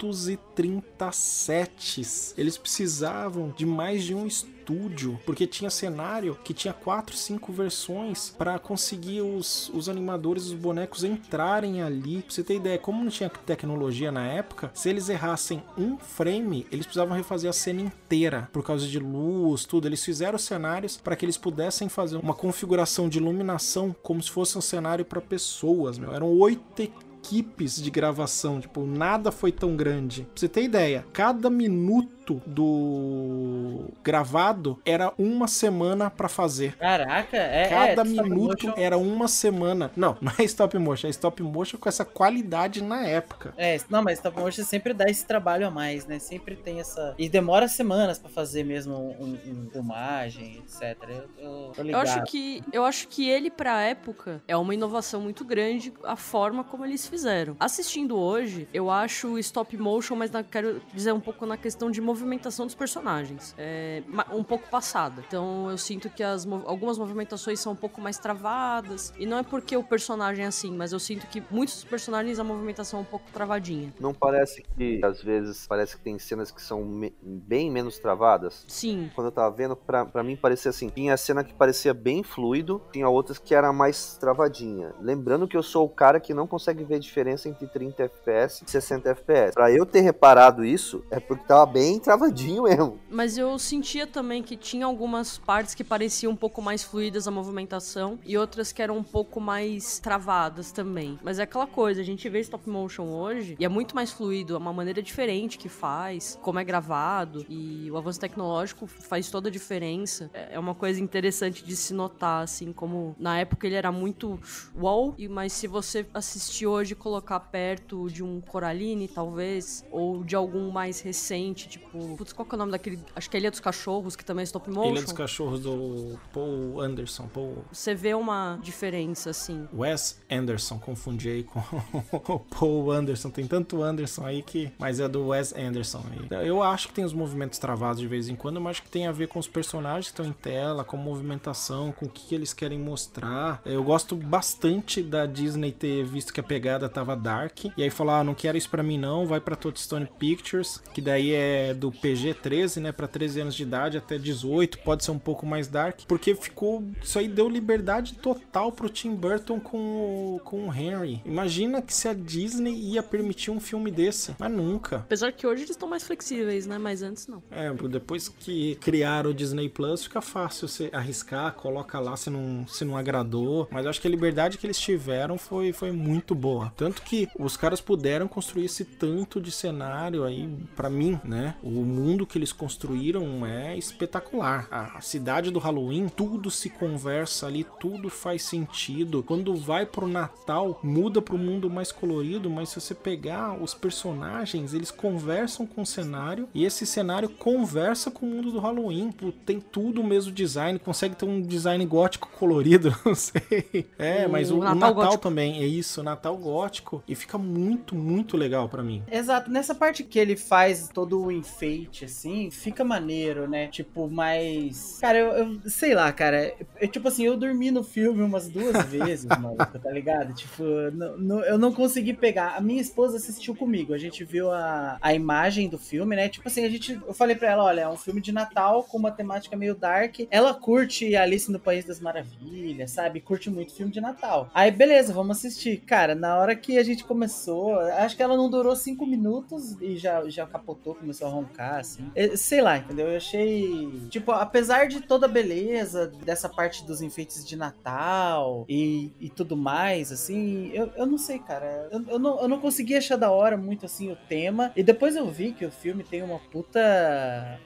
[0.00, 2.34] 230 sets.
[2.36, 8.30] Eles precisavam de mais de um estúdio, porque tinha cenário que tinha 4, 5 versões
[8.30, 12.22] para conseguir os, os animadores, os bonecos entrarem ali.
[12.22, 16.66] Pra você ter ideia, como não tinha tecnologia na época, se eles errassem um frame,
[16.72, 19.86] eles precisavam refazer a cena inteira por causa de luz, tudo.
[19.86, 24.30] Eles fizeram os cenários para que eles pudessem fazer uma configuração de iluminação como se
[24.30, 26.14] fosse um cenário para pessoas, meu.
[26.14, 30.22] Eram oito equipes de gravação, tipo, nada foi tão grande.
[30.22, 32.08] Pra você ter ideia, cada minuto
[32.46, 36.76] do gravado era uma semana pra fazer.
[36.76, 37.68] Caraca, é.
[37.68, 39.90] Cada é, minuto motion- era uma semana.
[39.96, 43.54] Não, não é stop motion, é stop motion com essa qualidade na época.
[43.56, 46.18] É, não, mas stop motion sempre dá esse trabalho a mais, né?
[46.18, 47.14] Sempre tem essa.
[47.18, 50.96] E demora semanas pra fazer mesmo um, um filmagem, etc.
[51.38, 55.44] Eu, eu Eu acho que eu acho que ele pra época é uma inovação muito
[55.44, 57.56] grande a forma como eles fizeram.
[57.58, 62.00] Assistindo hoje, eu acho stop motion, mas na- quero dizer um pouco na questão de
[62.24, 64.02] movimentação dos personagens, é
[64.32, 65.22] um pouco passada.
[65.26, 69.42] Então eu sinto que as algumas movimentações são um pouco mais travadas e não é
[69.42, 73.02] porque o personagem é assim, mas eu sinto que muitos dos personagens a movimentação é
[73.02, 73.92] um pouco travadinha.
[73.98, 78.64] Não parece que, às vezes, parece que tem cenas que são me- bem menos travadas?
[78.68, 79.10] Sim.
[79.14, 82.82] Quando eu tava vendo, pra, pra mim parecia assim: tinha cena que parecia bem fluido,
[82.92, 84.92] tinha outras que era mais travadinha.
[85.00, 88.70] Lembrando que eu sou o cara que não consegue ver diferença entre 30 FPS e
[88.70, 89.54] 60 FPS.
[89.54, 92.98] Pra eu ter reparado isso, é porque tava bem travadinho mesmo.
[93.10, 97.30] Mas eu sentia também que tinha algumas partes que pareciam um pouco mais fluídas a
[97.30, 101.18] movimentação e outras que eram um pouco mais travadas também.
[101.22, 104.54] Mas é aquela coisa, a gente vê stop motion hoje e é muito mais fluido,
[104.54, 109.48] é uma maneira diferente que faz, como é gravado e o avanço tecnológico faz toda
[109.48, 110.30] a diferença.
[110.32, 114.38] É é uma coisa interessante de se notar, assim, como na época ele era muito
[114.76, 120.36] wow, mas se você assistir hoje e colocar perto de um Coraline, talvez, ou de
[120.36, 122.16] algum mais recente, tipo tipo.
[122.16, 122.98] Putz, qual que é o nome daquele.
[123.14, 124.92] Acho que é Ilha dos Cachorros, que também é stop motion.
[124.92, 127.26] Ilha dos Cachorros do Paul Anderson.
[127.28, 127.64] Paul...
[127.72, 129.68] Você vê uma diferença, assim.
[129.74, 131.60] Wes Anderson, confundi aí com
[132.34, 133.30] o Paul Anderson.
[133.30, 134.72] Tem tanto Anderson aí que.
[134.78, 136.46] Mas é do Wes Anderson aí.
[136.46, 139.06] Eu acho que tem os movimentos travados de vez em quando, mas acho que tem
[139.06, 142.34] a ver com os personagens que estão em tela, com a movimentação, com o que
[142.34, 143.60] eles querem mostrar.
[143.64, 147.64] Eu gosto bastante da Disney ter visto que a pegada tava dark.
[147.76, 151.00] E aí falar, ah, não quero isso pra mim não, vai pra Touchstone Pictures, que
[151.00, 155.18] daí é do PG-13, né, pra 13 anos de idade até 18, pode ser um
[155.18, 160.40] pouco mais dark, porque ficou, isso aí deu liberdade total pro Tim Burton com o,
[160.44, 161.22] com o Henry.
[161.24, 164.96] Imagina que se a Disney ia permitir um filme desse, mas nunca.
[164.96, 167.42] Apesar que hoje eles estão mais flexíveis, né, mas antes não.
[167.50, 172.66] É, depois que criaram o Disney Plus, fica fácil você arriscar, coloca lá se não,
[172.66, 176.34] se não agradou, mas eu acho que a liberdade que eles tiveram foi, foi muito
[176.34, 176.72] boa.
[176.76, 181.54] Tanto que os caras puderam construir esse tanto de cenário aí, para mim, né?
[181.62, 184.68] O mundo que eles construíram é espetacular.
[184.70, 189.22] A, cidade do Halloween, tudo se conversa ali, tudo faz sentido.
[189.22, 194.74] Quando vai pro Natal, muda pro mundo mais colorido, mas se você pegar os personagens,
[194.74, 199.12] eles conversam com o cenário e esse cenário conversa com o mundo do Halloween.
[199.44, 203.86] Tem tudo o mesmo design, consegue ter um design gótico colorido, não sei.
[203.98, 208.36] É, mas o, o Natal, Natal também é isso, Natal gótico e fica muito, muito
[208.36, 209.02] legal para mim.
[209.10, 213.68] Exato, nessa parte que ele faz todo o enfeite assim, fica maneiro, né?
[213.68, 218.22] Tipo, mais Cara, eu, eu sei lá, cara, eu, tipo assim, eu dormi no filme
[218.22, 220.32] umas duas vezes, maluco, tá ligado?
[220.34, 222.56] Tipo, não, não, eu não consegui pegar.
[222.56, 226.28] A minha esposa assistiu comigo, a gente viu a, a imagem do filme, né?
[226.28, 228.96] Tipo assim, a gente, eu falei pra ela, olha, é um filme de Natal com
[228.96, 230.20] uma temática meio dark.
[230.30, 233.20] Ela curte Alice no País das Maravilhas, sabe?
[233.20, 234.50] Curte muito filme de Natal.
[234.54, 235.78] Aí, beleza, vamos assistir.
[235.80, 239.96] Cara, na hora que a gente começou, acho que ela não durou cinco minutos e
[239.96, 242.10] já, já capotou, começou a roncar, assim.
[242.36, 243.08] Sei lá, entendeu?
[243.08, 243.90] Eu achei.
[244.08, 249.56] Tipo, apesar de toda a beleza dessa parte dos enfeites de Natal e, e tudo
[249.56, 251.88] mais, assim, eu, eu não sei, cara.
[251.90, 254.72] Eu, eu, não, eu não consegui achar da hora muito assim o tema.
[254.76, 256.80] E depois eu vi que o filme tem uma puta.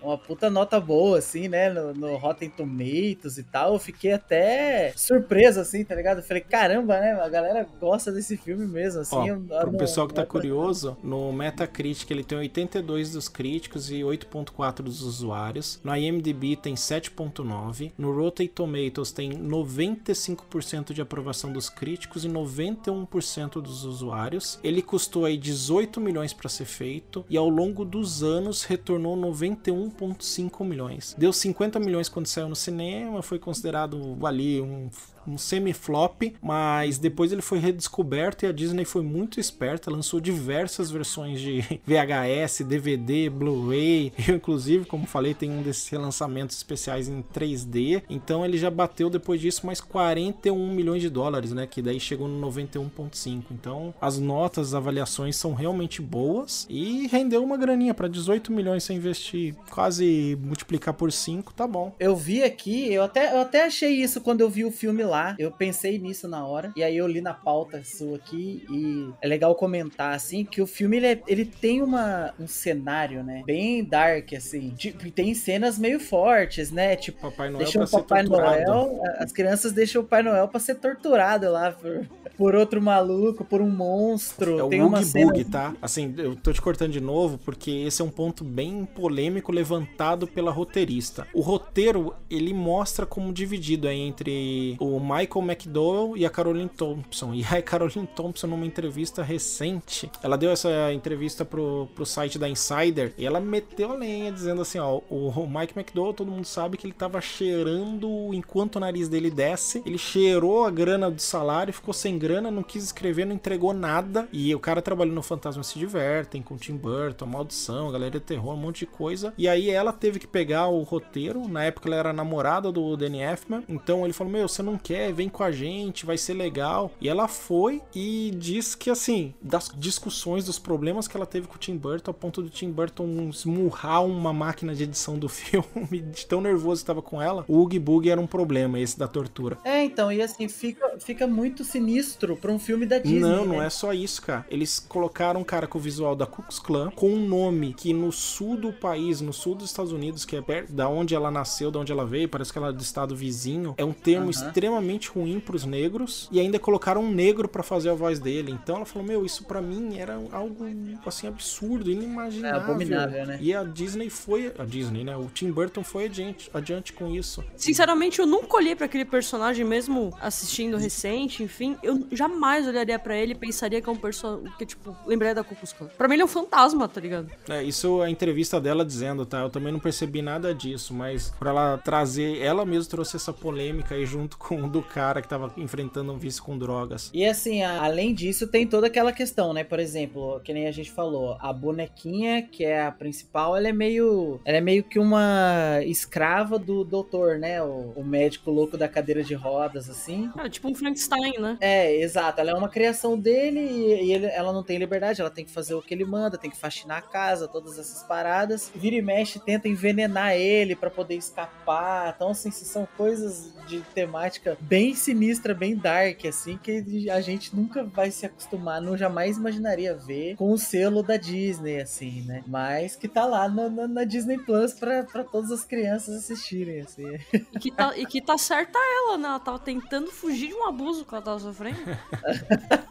[0.02, 1.70] Uma puta nota boa, assim, né?
[1.70, 3.74] No, no Rotten Tomatoes e tal.
[3.74, 6.18] Eu fiquei até surpreso, assim, tá ligado?
[6.18, 7.12] Eu falei, caramba, né?
[7.12, 9.16] A galera gosta desse filme mesmo, assim.
[9.16, 13.73] Ó, eu, pro não, pessoal que tá curioso, no Metacritic ele tem 82 dos críticos
[13.90, 15.80] e 8.4 dos usuários.
[15.82, 17.92] No IMDb tem 7.9.
[17.96, 24.58] No Rotten Tomatoes tem 95% de aprovação dos críticos e 91% dos usuários.
[24.62, 30.64] Ele custou aí 18 milhões para ser feito e ao longo dos anos retornou 91.5
[30.64, 31.14] milhões.
[31.18, 34.88] Deu 50 milhões quando saiu no cinema, foi considerado ali um
[35.26, 40.90] um semi-flop, mas depois ele foi redescoberto e a Disney foi muito esperta, lançou diversas
[40.90, 43.63] versões de VHS, DVD, Blu-ray,
[44.28, 49.08] eu inclusive, como falei, tem um desses relançamentos especiais em 3D, então ele já bateu
[49.08, 53.44] depois disso mais 41 milhões de dólares, né, que daí chegou no 91.5.
[53.50, 58.84] Então, as notas, as avaliações são realmente boas e rendeu uma graninha para 18 milhões.
[58.84, 61.94] Sem investir, quase multiplicar por 5, tá bom.
[61.98, 65.14] Eu vi aqui, eu até, eu até achei isso quando eu vi o filme lá
[65.14, 69.08] lá, eu pensei nisso na hora, e aí eu li na pauta sua aqui, e
[69.22, 73.44] é legal comentar, assim, que o filme, ele, é, ele tem uma, um cenário, né,
[73.46, 73.53] bem
[73.84, 78.22] dark, assim, tipo, tem cenas meio fortes, né, tipo, Papai Noel deixam pra o Papai.
[78.24, 82.06] Noel, as crianças deixam o Pai Noel pra ser torturado lá por,
[82.36, 85.26] por outro maluco, por um monstro, É o tem uma Oogie cena...
[85.26, 85.74] Boogie, tá?
[85.80, 90.26] Assim, eu tô te cortando de novo porque esse é um ponto bem polêmico levantado
[90.26, 91.26] pela roteirista.
[91.32, 97.34] O roteiro, ele mostra como dividido aí entre o Michael McDowell e a Caroline Thompson.
[97.34, 102.48] E a Caroline Thompson, numa entrevista recente, ela deu essa entrevista pro, pro site da
[102.48, 106.46] Insider e ela meteu a lenha dizendo assim, ó, o, o Mike McDowell, todo mundo
[106.46, 111.20] sabe que ele tava cheirando enquanto o nariz dele desce, ele cheirou a grana do
[111.20, 114.28] salário, ficou sem grana, não quis escrever, não entregou nada.
[114.32, 118.54] E o cara trabalhou no Fantasma Se Divertem, com Tim Burton, Maldição, Galera de Terror,
[118.54, 119.32] um monte de coisa.
[119.36, 123.20] E aí ela teve que pegar o roteiro, na época ela era namorada do Danny
[123.20, 126.90] Elfman, então ele falou, meu, você não quer, vem com a gente, vai ser legal.
[127.00, 131.56] E ela foi e diz que, assim, das discussões, dos problemas que ela teve com
[131.56, 136.00] o Tim Burton, a ponto do Tim Burton esmurrar uma máquina de edição do filme,
[136.00, 139.08] de tão nervoso que estava com ela, o Oogie Boogie era um problema, esse da
[139.08, 139.58] tortura.
[139.64, 143.20] É, então, e assim, fica, fica muito sinistro pra um filme da Disney.
[143.20, 143.66] Não, não né?
[143.66, 144.46] é só isso, cara.
[144.50, 147.92] Eles colocaram um cara com o visual da Ku Klux Klan, com um nome que
[147.92, 151.30] no sul do país, no sul dos Estados Unidos, que é perto da onde ela
[151.30, 154.30] nasceu, da onde ela veio, parece que ela é do estado vizinho, é um termo
[154.30, 156.28] extremamente ruim pros negros.
[156.30, 158.52] E ainda colocaram um negro pra fazer a voz dele.
[158.52, 160.64] Então ela falou: Meu, isso pra mim era algo
[161.06, 162.60] assim absurdo, inimaginável.
[162.60, 163.38] É abominável, né?
[163.40, 164.52] E a Disney foi.
[164.58, 165.16] A Disney, né?
[165.16, 167.44] O Tim Burton foi adiante, adiante com isso.
[167.56, 171.76] Sinceramente, eu nunca olhei pra aquele personagem, mesmo assistindo recente, enfim.
[171.82, 174.52] Eu jamais olharia pra ele e pensaria que é um personagem.
[174.58, 175.88] Que, tipo, lembraria da Klan.
[175.96, 177.28] Pra mim, ele é um fantasma, tá ligado?
[177.48, 179.40] É, isso é a entrevista dela dizendo, tá?
[179.40, 183.94] Eu também não percebi nada disso, mas pra ela trazer, ela mesma trouxe essa polêmica
[183.94, 187.10] aí junto com o do cara que tava enfrentando um vício com drogas.
[187.14, 189.64] E assim, a- além disso, tem toda aquela questão, né?
[189.64, 193.72] Por exemplo, que nem a gente falou, a bonequinha, que é a principal, ela é
[193.72, 194.40] meio.
[194.44, 197.62] Ela é meio que uma escrava do doutor, né?
[197.62, 200.30] O, o médico louco da cadeira de rodas, assim.
[200.38, 201.56] É tipo um Frankenstein, né?
[201.60, 202.40] É, exato.
[202.40, 205.74] Ela é uma criação dele e, ele- ela não tem liberdade, ela tem que fazer
[205.74, 208.70] o que ele manda, tem que faxinar a casa, todas essas paradas.
[208.74, 212.12] Vira e mexe, tenta envenenar ele pra poder escapar.
[212.14, 217.84] Então, assim, são coisas de temática bem sinistra, bem dark, assim, que a gente nunca
[217.84, 222.42] vai se acostumar, não jamais imaginaria ver com o selo da Disney, assim, né?
[222.46, 226.80] Mas que tá lá na, na- na Disney Plus pra, pra todas as crianças assistirem,
[226.80, 227.04] assim.
[227.32, 229.28] E que, tá, e que tá certa ela, né?
[229.28, 231.78] Ela tava tentando fugir de um abuso que ela tava sofrendo.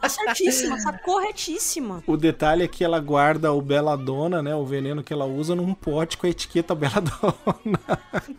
[0.00, 2.02] Tá certíssima, tá corretíssima.
[2.06, 4.54] O detalhe é que ela guarda o Belladonna, né?
[4.54, 7.78] O veneno que ela usa num pote com a etiqueta Belladonna.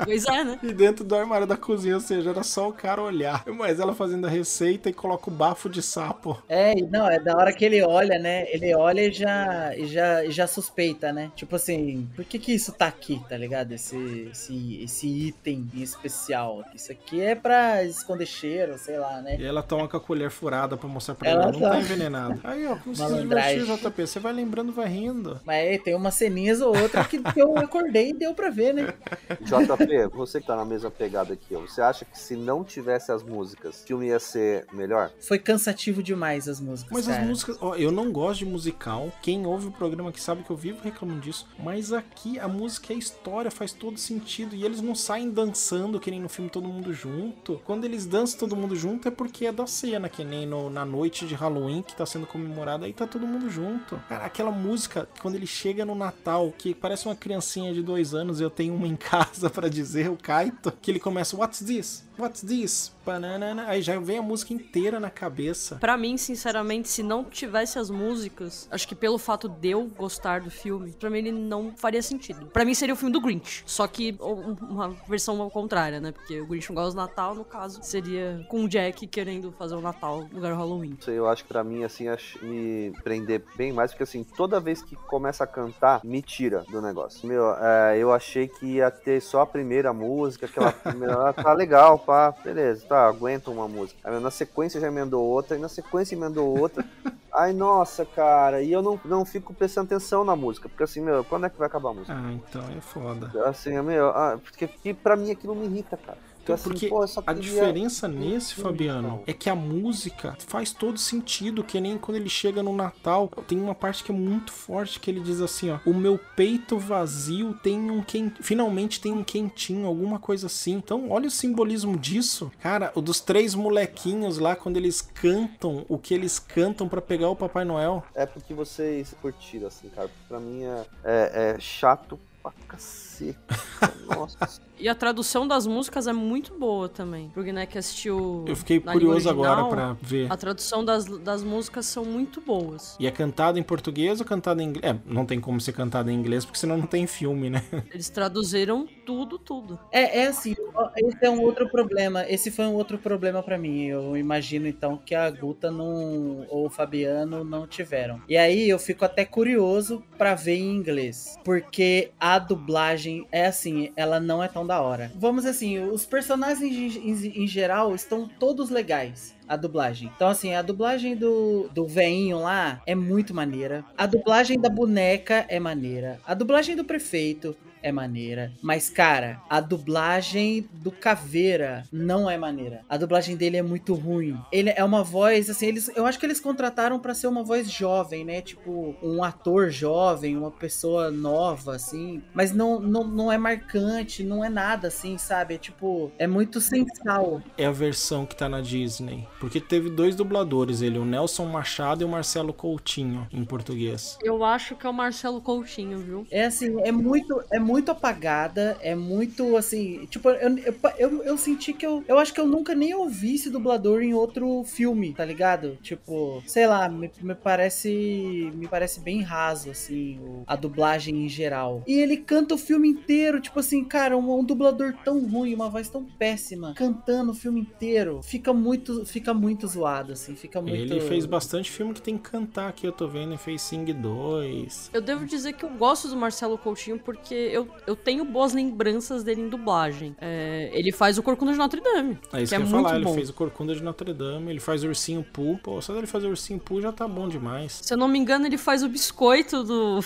[0.04, 0.60] Pois é, né?
[0.64, 3.44] E dentro do armário da cozinha, ou seja, era só o cara olhar.
[3.48, 6.42] Mas ela fazendo a receita e coloca o bafo de sapo.
[6.48, 8.46] É, não, é da hora que ele olha, né?
[8.52, 11.32] Ele olha e já, e já, e já suspeita, né?
[11.36, 13.72] Tipo assim, por que que isso tá aqui, tá ligado?
[13.74, 16.64] Esse, esse, esse item em especial.
[16.74, 19.38] Isso aqui é pra esconder cheiro, sei lá, né?
[19.40, 22.40] E ela toma com a colher furada pra mostrar pra Ela ela, não tá- envenenado.
[22.44, 24.08] Aí, ó, como se divertiu, JP?
[24.08, 25.40] Você vai lembrando, vai rindo.
[25.46, 28.94] Mas aí tem umas ceninhas ou outra que eu acordei e deu pra ver, né?
[29.42, 33.12] JP, você que tá na mesma pegada aqui, ó, você acha que se não tivesse
[33.12, 35.12] as músicas, o filme ia ser melhor?
[35.20, 36.92] Foi cansativo demais as músicas.
[36.92, 37.28] Mas as cara.
[37.28, 39.12] músicas, ó, eu não gosto de musical.
[39.22, 41.48] Quem ouve o programa que sabe que eu vivo reclamando disso.
[41.60, 44.56] Mas aqui a música é história, faz todo sentido.
[44.56, 47.62] E eles não saem dançando que nem no filme Todo Mundo Junto.
[47.66, 50.86] Quando eles dançam todo mundo junto é porque é da cena, que nem no- na
[50.86, 53.98] noite de Halloween que tá sendo comemorada, aí tá todo mundo junto.
[54.10, 58.40] Cara, aquela música, quando ele chega no Natal, que parece uma criancinha de dois anos,
[58.40, 62.05] eu tenho uma em casa pra dizer, o Kaito, que ele começa, What's this?
[62.18, 62.94] What's this?
[63.06, 63.66] Banana.
[63.68, 65.76] Aí já vem a música inteira na cabeça.
[65.76, 70.42] Pra mim, sinceramente, se não tivesse as músicas, acho que pelo fato de eu gostar
[70.42, 72.48] do filme, pra mim ele não faria sentido.
[72.48, 76.12] Pra mim seria o filme do Grinch, só que um- uma versão ao contrária, né?
[76.12, 79.76] Porque o Grinch não gosta do Natal, no caso, seria com o Jack querendo fazer
[79.76, 80.98] o Natal no lugar do Halloween.
[81.06, 82.06] Eu acho que pra mim, assim,
[82.42, 86.82] me prender bem mais, porque assim, toda vez que começa a cantar, me tira do
[86.82, 87.28] negócio.
[87.28, 91.54] Meu, é, eu achei que ia ter só a primeira música, aquela primeira, ah, tá
[91.54, 94.00] legal, pá, beleza, tá, aguenta uma música.
[94.04, 96.86] Aí, na sequência já emendou outra, e na sequência emendou outra.
[97.34, 101.24] Ai, nossa, cara, e eu não, não fico prestando atenção na música, porque assim, meu,
[101.26, 102.14] quando é que vai acabar a música?
[102.14, 103.30] Ah, então é foda.
[103.46, 106.18] Assim, meu, ah, porque que pra mim aquilo me irrita, cara.
[106.46, 106.90] Porque, assim, Porque
[107.26, 112.30] a diferença nesse, Fabiano, é que a música faz todo sentido, que nem quando ele
[112.30, 115.80] chega no Natal, tem uma parte que é muito forte que ele diz assim, ó:
[115.86, 118.34] "O meu peito vazio tem um quent...
[118.42, 120.74] finalmente tem um quentinho, alguma coisa assim".
[120.74, 122.52] Então, olha o simbolismo disso.
[122.62, 127.30] Cara, o dos três molequinhos lá quando eles cantam o que eles cantam pra pegar
[127.30, 128.04] o Papai Noel.
[128.14, 130.10] É porque vocês curtiram, assim, cara.
[130.28, 133.15] Pra mim é, é- é chato pra cacete.
[134.08, 134.66] Nossa.
[134.78, 137.30] E a tradução das músicas é muito boa também.
[137.30, 138.44] Pro Guiné que assistiu.
[138.48, 140.32] Eu fiquei curioso agora original, pra ver.
[140.32, 142.96] A tradução das, das músicas são muito boas.
[143.00, 144.86] E é cantado em português ou cantado em inglês?
[144.94, 147.64] É, não tem como ser cantado em inglês, porque senão não tem filme, né?
[147.92, 149.80] Eles traduziram tudo, tudo.
[149.92, 150.54] É, é assim,
[150.98, 152.26] esse é um outro problema.
[152.28, 153.86] Esse foi um outro problema pra mim.
[153.86, 158.22] Eu imagino então que a Guta não ou o Fabiano não tiveram.
[158.28, 163.92] E aí eu fico até curioso pra ver em inglês, porque a dublagem é assim,
[163.96, 165.12] ela não é tão da hora.
[165.16, 169.34] Vamos assim, os personagens em, em- em geral estão todos legais.
[169.48, 170.12] A dublagem.
[170.16, 173.86] Então, assim, a dublagem do, do veinho lá é muito maneira.
[173.96, 176.20] A dublagem da boneca é maneira.
[176.26, 178.52] A dublagem do prefeito é maneira.
[178.64, 182.82] Mas, cara, a dublagem do Caveira não é maneira.
[182.90, 184.36] A dublagem dele é muito ruim.
[184.52, 187.70] Ele é uma voz, assim, eles, eu acho que eles contrataram pra ser uma voz
[187.70, 188.42] jovem, né?
[188.42, 192.24] Tipo, um ator jovem, uma pessoa nova, assim.
[192.34, 195.54] Mas não, não, não é marcante, não é nada, assim, sabe?
[195.54, 197.40] É tipo, é muito sensal.
[197.56, 199.28] É a versão que tá na Disney.
[199.40, 204.18] Porque teve dois dubladores, ele, o Nelson Machado e o Marcelo Coutinho, em português.
[204.24, 206.26] Eu acho que é o Marcelo Coutinho, viu?
[206.32, 211.38] É assim, é muito, é muito apagada, é muito assim, tipo, eu, eu, eu, eu
[211.38, 215.14] senti que eu, eu acho que eu nunca nem ouvi esse dublador em outro filme,
[215.14, 215.78] tá ligado?
[215.82, 221.30] Tipo, sei lá, me, me parece, me parece bem raso assim, o- a dublagem em
[221.30, 221.84] geral.
[221.88, 225.70] E ele canta o filme inteiro, tipo assim, cara, um, um dublador tão ruim, uma
[225.70, 230.94] voz tão péssima, cantando o filme inteiro, fica muito, fica muito zoado assim, fica muito
[230.94, 233.86] Ele fez bastante filme que tem que cantar aqui, eu tô vendo, ele fez Sing
[233.94, 234.92] 2.
[234.94, 239.24] Eu devo dizer que eu gosto do Marcelo Coutinho porque eu, eu tenho boas lembranças
[239.24, 240.16] dele em dublagem.
[240.20, 242.66] É, ele faz o Corcunda de Notre Dame, É isso que que, é eu ia
[242.70, 243.14] muito falar, ele bom.
[243.14, 245.58] fez o Corcunda de Notre Dame, ele faz o Ursinho Pooh.
[245.62, 247.80] Pô, só dele fazer o Ursinho Pooh já tá bom demais.
[247.82, 250.02] Se eu não me engano, ele faz o biscoito do, do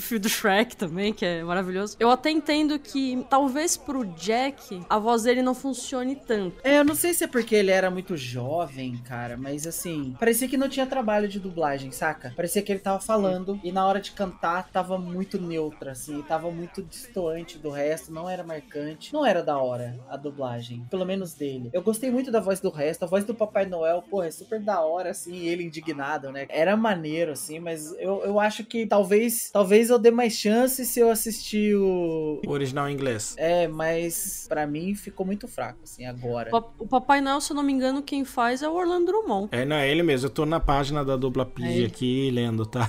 [0.00, 1.96] filme do Shrek também, que é maravilhoso.
[1.98, 6.56] Eu até entendo que talvez pro Jack a voz dele não funcione tanto.
[6.62, 10.48] É, eu não sei se é porque ele era muito jovem, cara, mas assim, parecia
[10.48, 12.32] que não tinha trabalho de dublagem, saca?
[12.36, 16.50] Parecia que ele tava falando e na hora de cantar tava muito neutra, assim, tava
[16.50, 21.34] muito distoante do resto, não era marcante, não era da hora a dublagem, pelo menos
[21.34, 21.70] dele.
[21.72, 24.60] Eu gostei muito da voz do resto, a voz do Papai Noel, porra, é super
[24.60, 26.46] da hora, assim, ele indignado, né?
[26.48, 31.00] Era maneiro, assim, mas eu, eu acho que talvez, talvez eu dê mais chance se
[31.00, 32.40] eu assistir o.
[32.46, 33.34] O original em inglês.
[33.36, 36.48] É, mas pra mim ficou muito fraco, assim, agora.
[36.54, 39.06] O Pa- O Papai Noel, se eu não me engano, quem faz é o Orlando
[39.06, 39.48] Drummond.
[39.52, 42.64] É, não é ele mesmo, eu tô na página da dupla Pig É aqui lendo,
[42.66, 42.88] tá?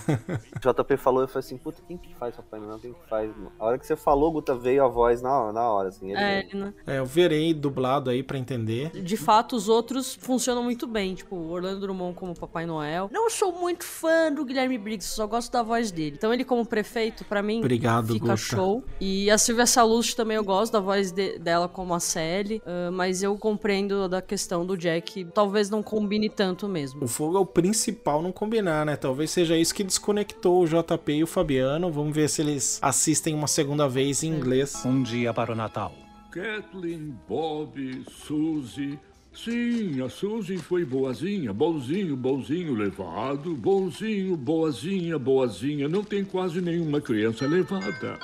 [0.55, 2.79] O JP falou, eu falei assim, puta, quem que faz Papai Noel?
[2.79, 3.29] Quem que faz?
[3.35, 3.51] mano?
[3.59, 6.11] A hora que você falou, Guta, veio a voz na hora, na hora assim.
[6.11, 6.73] Ele É, ele, né?
[6.87, 8.89] É, eu verei dublado aí pra entender.
[8.91, 11.15] De fato, os outros funcionam muito bem.
[11.15, 13.09] Tipo, o Orlando Drummond como Papai Noel.
[13.11, 16.15] Não sou muito fã do Guilherme Briggs, só gosto da voz dele.
[16.17, 18.37] Então ele como prefeito, pra mim, Obrigado, fica Guta.
[18.37, 18.83] show.
[18.99, 22.61] E a Silvia Salust também eu gosto da voz de- dela como a Sally.
[22.65, 25.25] ah, mas eu compreendo da questão do Jack.
[25.33, 27.03] Talvez não combine tanto mesmo.
[27.03, 28.95] O fogo é o principal não combinar, né?
[28.95, 31.91] Talvez seja isso que desconectou o JP e o Fabiano.
[31.91, 34.83] Vamos ver se eles assistem uma segunda vez em inglês.
[34.85, 35.93] Um dia para o Natal.
[36.31, 38.99] Kathleen, Bob, Suzy.
[39.33, 45.89] Sim, a Suzy foi boazinha, bonzinho, bonzinho, levado, bonzinho, boazinha, boazinha.
[45.89, 48.17] Não tem quase nenhuma criança levada.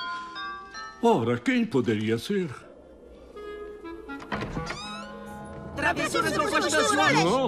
[1.02, 2.50] Ora, quem poderia ser?
[5.76, 6.32] Travessuras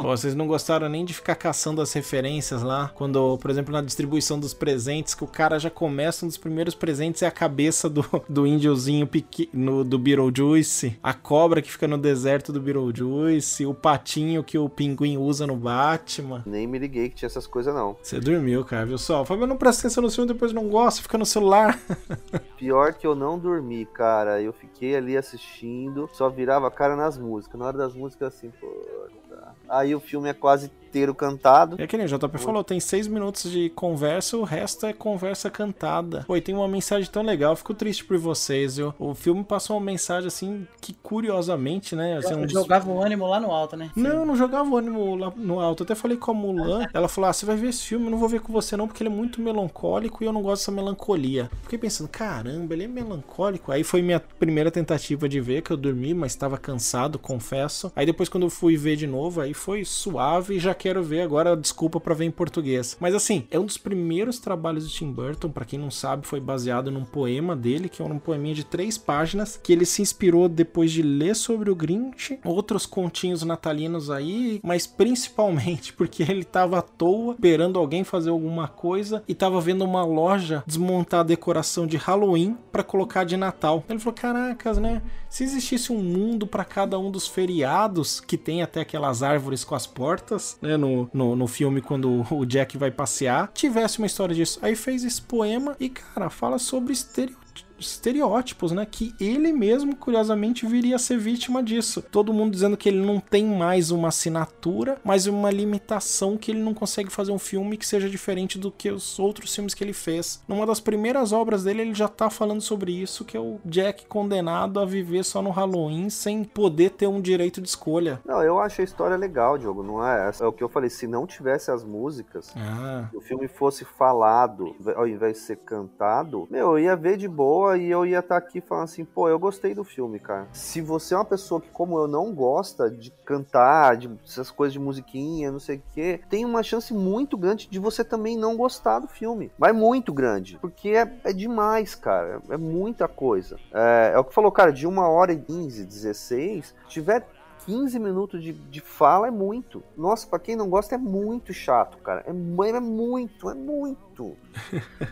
[0.02, 2.92] vocês não gostaram nem de ficar caçando as referências lá?
[2.96, 6.76] Quando, por exemplo, na distribuição dos presentes, que o cara já começa um dos primeiros
[6.76, 11.98] presentes é a cabeça do, do índiozinho pequeno do Beetlejuice, a cobra que fica no
[11.98, 16.44] deserto do Beetlejuice, o patinho que o pinguim usa no Batman.
[16.46, 17.96] Nem me liguei que tinha essas coisas, não.
[18.02, 19.22] Você dormiu, cara, viu só?
[19.22, 21.80] O Fábio não presta atenção no filme, depois não gosta, fica no celular.
[22.58, 24.42] Pior que eu não dormi, cara.
[24.42, 27.60] Eu fiquei ali assistindo, só virava a cara nas músicas.
[27.60, 29.56] Na hora das músicas, assim, puta.
[29.70, 31.76] Aí o filme é quase inteiro cantado.
[31.80, 35.50] É que nem o JP falou, tem seis minutos de conversa, o resto é conversa
[35.50, 36.24] cantada.
[36.28, 38.94] Pô, e tem uma mensagem tão legal, fico triste por vocês, viu?
[39.00, 42.18] O filme passou uma mensagem assim que curiosamente, né?
[42.18, 43.90] Assim, um Jogava o ânimo lá no alto, né?
[43.96, 45.82] Não, não jogava o ânimo lá no alto.
[45.82, 46.86] Eu até falei com a Mulan.
[46.94, 48.88] Ela falou: Ah, você vai ver esse filme, eu não vou ver com você não,
[48.88, 51.50] porque ele é muito melancólico e eu não gosto dessa melancolia.
[51.64, 53.72] Fiquei pensando, caramba, ele é melancólico.
[53.72, 57.92] Aí foi minha primeira tentativa de ver, que eu dormi, mas estava cansado, confesso.
[57.96, 61.22] Aí depois, quando eu fui ver de novo, aí foi suave e já quero ver
[61.22, 62.98] agora, desculpa pra ver em português.
[63.00, 66.42] Mas assim, é um dos primeiros trabalhos de Tim Burton, pra quem não sabe, foi
[66.42, 70.50] baseado num poema dele, que é um poeminha de três páginas, que ele se inspirou
[70.50, 76.80] depois de ler sobre o Grinch, outros continhos natalinos aí, mas principalmente porque ele tava
[76.80, 81.88] à toa, esperando alguém fazer alguma coisa e tava vendo uma loja desmontar a decoração
[81.88, 83.86] de Halloween pra colocar de Natal.
[83.88, 85.02] Ele falou: "Caracas, né?
[85.30, 89.74] Se existisse um mundo pra cada um dos feriados, que tem até aquelas árvores com
[89.74, 94.36] as portas, né, no, no, no filme quando o Jack vai passear, tivesse uma história
[94.36, 94.60] disso".
[94.62, 97.44] Aí fez esse poema e, cara, fala sobre estereótipos
[97.92, 98.86] estereótipos, né?
[98.90, 102.02] Que ele mesmo, curiosamente, viria a ser vítima disso.
[102.02, 106.62] Todo mundo dizendo que ele não tem mais uma assinatura, mas uma limitação que ele
[106.62, 109.94] não consegue fazer um filme que seja diferente do que os outros filmes que ele
[109.94, 110.42] fez.
[110.48, 114.06] Numa das primeiras obras dele, ele já tá falando sobre isso, que é o Jack
[114.08, 118.22] condenado a viver só no Halloween sem poder ter um direito de escolha.
[118.26, 120.32] Não, eu acho a história legal, Diogo, não é?
[120.40, 123.86] É o que eu falei, se não tivesse as músicas, Ah, se o filme fosse
[123.86, 128.20] falado ao invés de ser cantado, meu, eu ia ver de boa e eu ia
[128.20, 130.48] estar aqui falando assim, pô, eu gostei do filme, cara.
[130.54, 134.74] Se você é uma pessoa que, como eu, não gosta de cantar, de essas coisas
[134.74, 138.56] de musiquinha, não sei o quê, tem uma chance muito grande de você também não
[138.56, 139.52] gostar do filme.
[139.58, 140.58] Mas muito grande.
[140.60, 142.42] Porque é, é demais, cara.
[142.50, 143.58] É muita coisa.
[143.74, 147.28] É, é o que falou, cara, de uma hora e 15, 16, tiver
[147.66, 149.84] 15 minutos de, de fala é muito.
[149.96, 152.24] Nossa, pra quem não gosta é muito chato, cara.
[152.26, 154.13] É, é muito, é muito.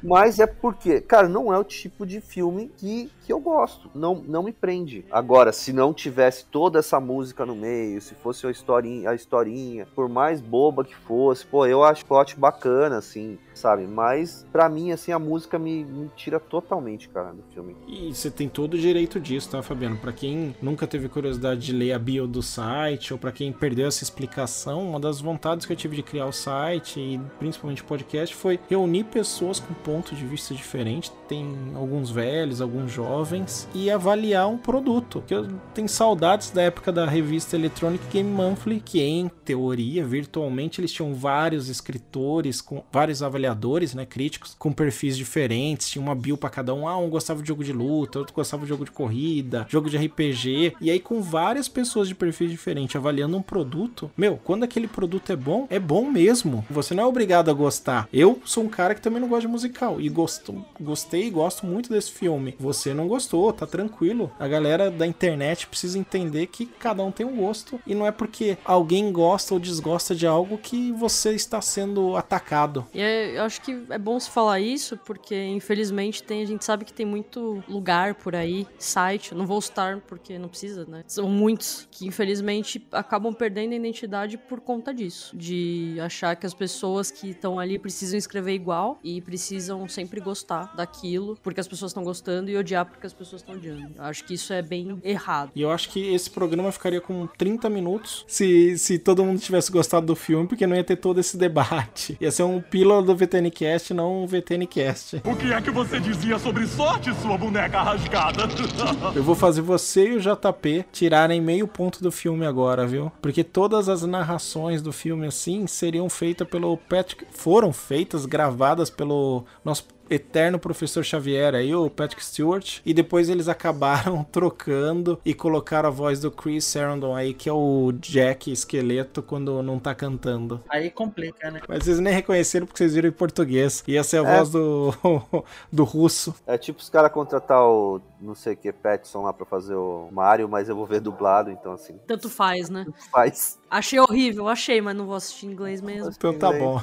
[0.03, 3.89] Mas é porque, cara, não é o tipo de filme que, que eu gosto.
[3.95, 5.05] Não, não me prende.
[5.11, 9.87] Agora, se não tivesse toda essa música no meio, se fosse a historinha, a historinha
[9.95, 13.87] por mais boba que fosse, pô, eu acho plot bacana, assim, sabe?
[13.87, 17.75] Mas, pra mim, assim, a música me, me tira totalmente, cara, do filme.
[17.87, 19.97] E você tem todo o direito disso, tá, Fabiano?
[19.97, 23.87] Pra quem nunca teve curiosidade de ler a bio do site, ou pra quem perdeu
[23.87, 27.85] essa explicação, uma das vontades que eu tive de criar o site e principalmente o
[27.85, 31.11] podcast foi reunir pessoas com ponto de vista diferente.
[31.27, 35.23] Tem alguns velhos, alguns jovens, e avaliar um produto.
[35.25, 40.81] Que eu tenho saudades da época da revista Electronic Game Monthly, que em teoria, virtualmente,
[40.81, 46.37] eles tinham vários escritores, com vários avaliadores, né, críticos, com perfis diferentes, tinha uma bio
[46.37, 46.87] pra cada um.
[46.87, 49.97] Ah, um gostava de jogo de luta, outro gostava de jogo de corrida, jogo de
[49.97, 50.73] RPG.
[50.81, 55.31] E aí, com várias pessoas de perfis diferentes avaliando um produto, meu, quando aquele produto
[55.31, 56.65] é bom, é bom mesmo.
[56.69, 58.07] Você não é obrigado a gostar.
[58.11, 61.65] Eu sou um cara que também não gosta de musical e gosto, gostei e gosto
[61.65, 62.55] muito desse filme.
[62.59, 64.31] Você não gostou, tá tranquilo.
[64.39, 68.11] A galera da internet precisa entender que cada um tem um gosto e não é
[68.11, 72.85] porque alguém gosta ou desgosta de algo que você está sendo atacado.
[72.93, 76.63] E é- eu acho que é bom se falar isso, porque infelizmente tem, a gente
[76.65, 81.03] sabe que tem muito lugar por aí, site, não vou citar porque não precisa, né?
[81.07, 85.35] São muitos que infelizmente acabam perdendo a identidade por conta disso.
[85.35, 88.70] De achar que as pessoas que estão ali precisam escrever igual
[89.03, 93.41] e precisam sempre gostar daquilo porque as pessoas estão gostando e odiar porque as pessoas
[93.41, 93.93] estão odiando.
[93.97, 95.51] Eu acho que isso é bem errado.
[95.55, 99.71] E eu acho que esse programa ficaria com 30 minutos se, se todo mundo tivesse
[99.71, 102.17] gostado do filme, porque não ia ter todo esse debate.
[102.21, 105.21] Ia ser um pílula do VTNcast, não um VTNcast.
[105.25, 108.43] O que é que você dizia sobre sorte, sua boneca rasgada?
[109.15, 113.11] Eu vou fazer você e o JP tirarem meio ponto do filme agora, viu?
[113.21, 119.45] Porque todas as narrações do filme assim seriam feitas pelo Patrick, foram feitas, gravadas pelo
[119.63, 125.87] nosso eterno professor Xavier aí, o Patrick Stewart, e depois eles acabaram trocando e colocaram
[125.89, 130.61] a voz do Chris Sarandon aí, que é o Jack esqueleto quando não tá cantando.
[130.69, 131.61] Aí complica, né?
[131.67, 133.83] Mas vocês nem reconheceram porque vocês viram em português.
[133.87, 134.37] Ia ser a É.
[134.37, 134.93] voz do,
[135.71, 136.35] do russo.
[136.45, 140.07] É tipo os caras contratar o não sei o que, Petson lá pra fazer o
[140.11, 142.85] Mario, mas eu vou ver dublado, então assim, Tanto faz, né?
[143.11, 143.59] faz.
[143.67, 146.11] Achei horrível, achei, mas não vou assistir em inglês mesmo.
[146.15, 146.79] Então tá bom.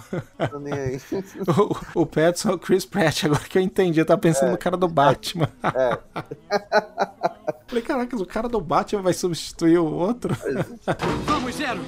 [0.50, 0.98] Tô nem aí.
[1.94, 4.00] O, o Pattinson é o Chris Pratt, agora que eu entendi.
[4.00, 4.52] Eu tava pensando É.
[4.52, 5.48] no cara do Batman.
[5.74, 5.98] É.
[7.68, 10.34] Falei, caraca, o cara do Batman vai substituir o outro?
[11.26, 11.82] Vamos, Zero!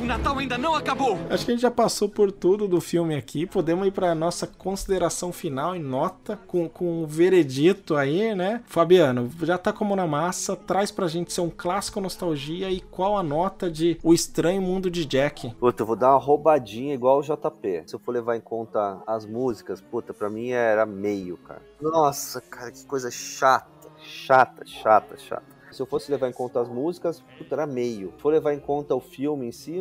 [0.00, 1.18] O Natal ainda não acabou!
[1.28, 3.46] Acho que a gente já passou por tudo do filme aqui.
[3.46, 8.62] Podemos ir pra nossa consideração final e nota com, com o veredito aí, né?
[8.66, 10.56] Fabiano, já tá como na massa.
[10.56, 14.90] Traz pra gente ser um clássico nostalgia e qual a nota de O Estranho Mundo
[14.90, 15.50] de Jack.
[15.60, 17.82] Puta, eu vou dar uma roubadinha igual o JP.
[17.86, 21.60] Se eu for levar em conta as músicas, puta, pra mim era meio, cara.
[21.78, 23.75] Nossa, cara, que coisa chata.
[24.06, 25.44] Chata, chata, chata.
[25.72, 28.12] Se eu fosse levar em conta as músicas, puta, era meio.
[28.16, 29.78] Se for levar em conta o filme em si,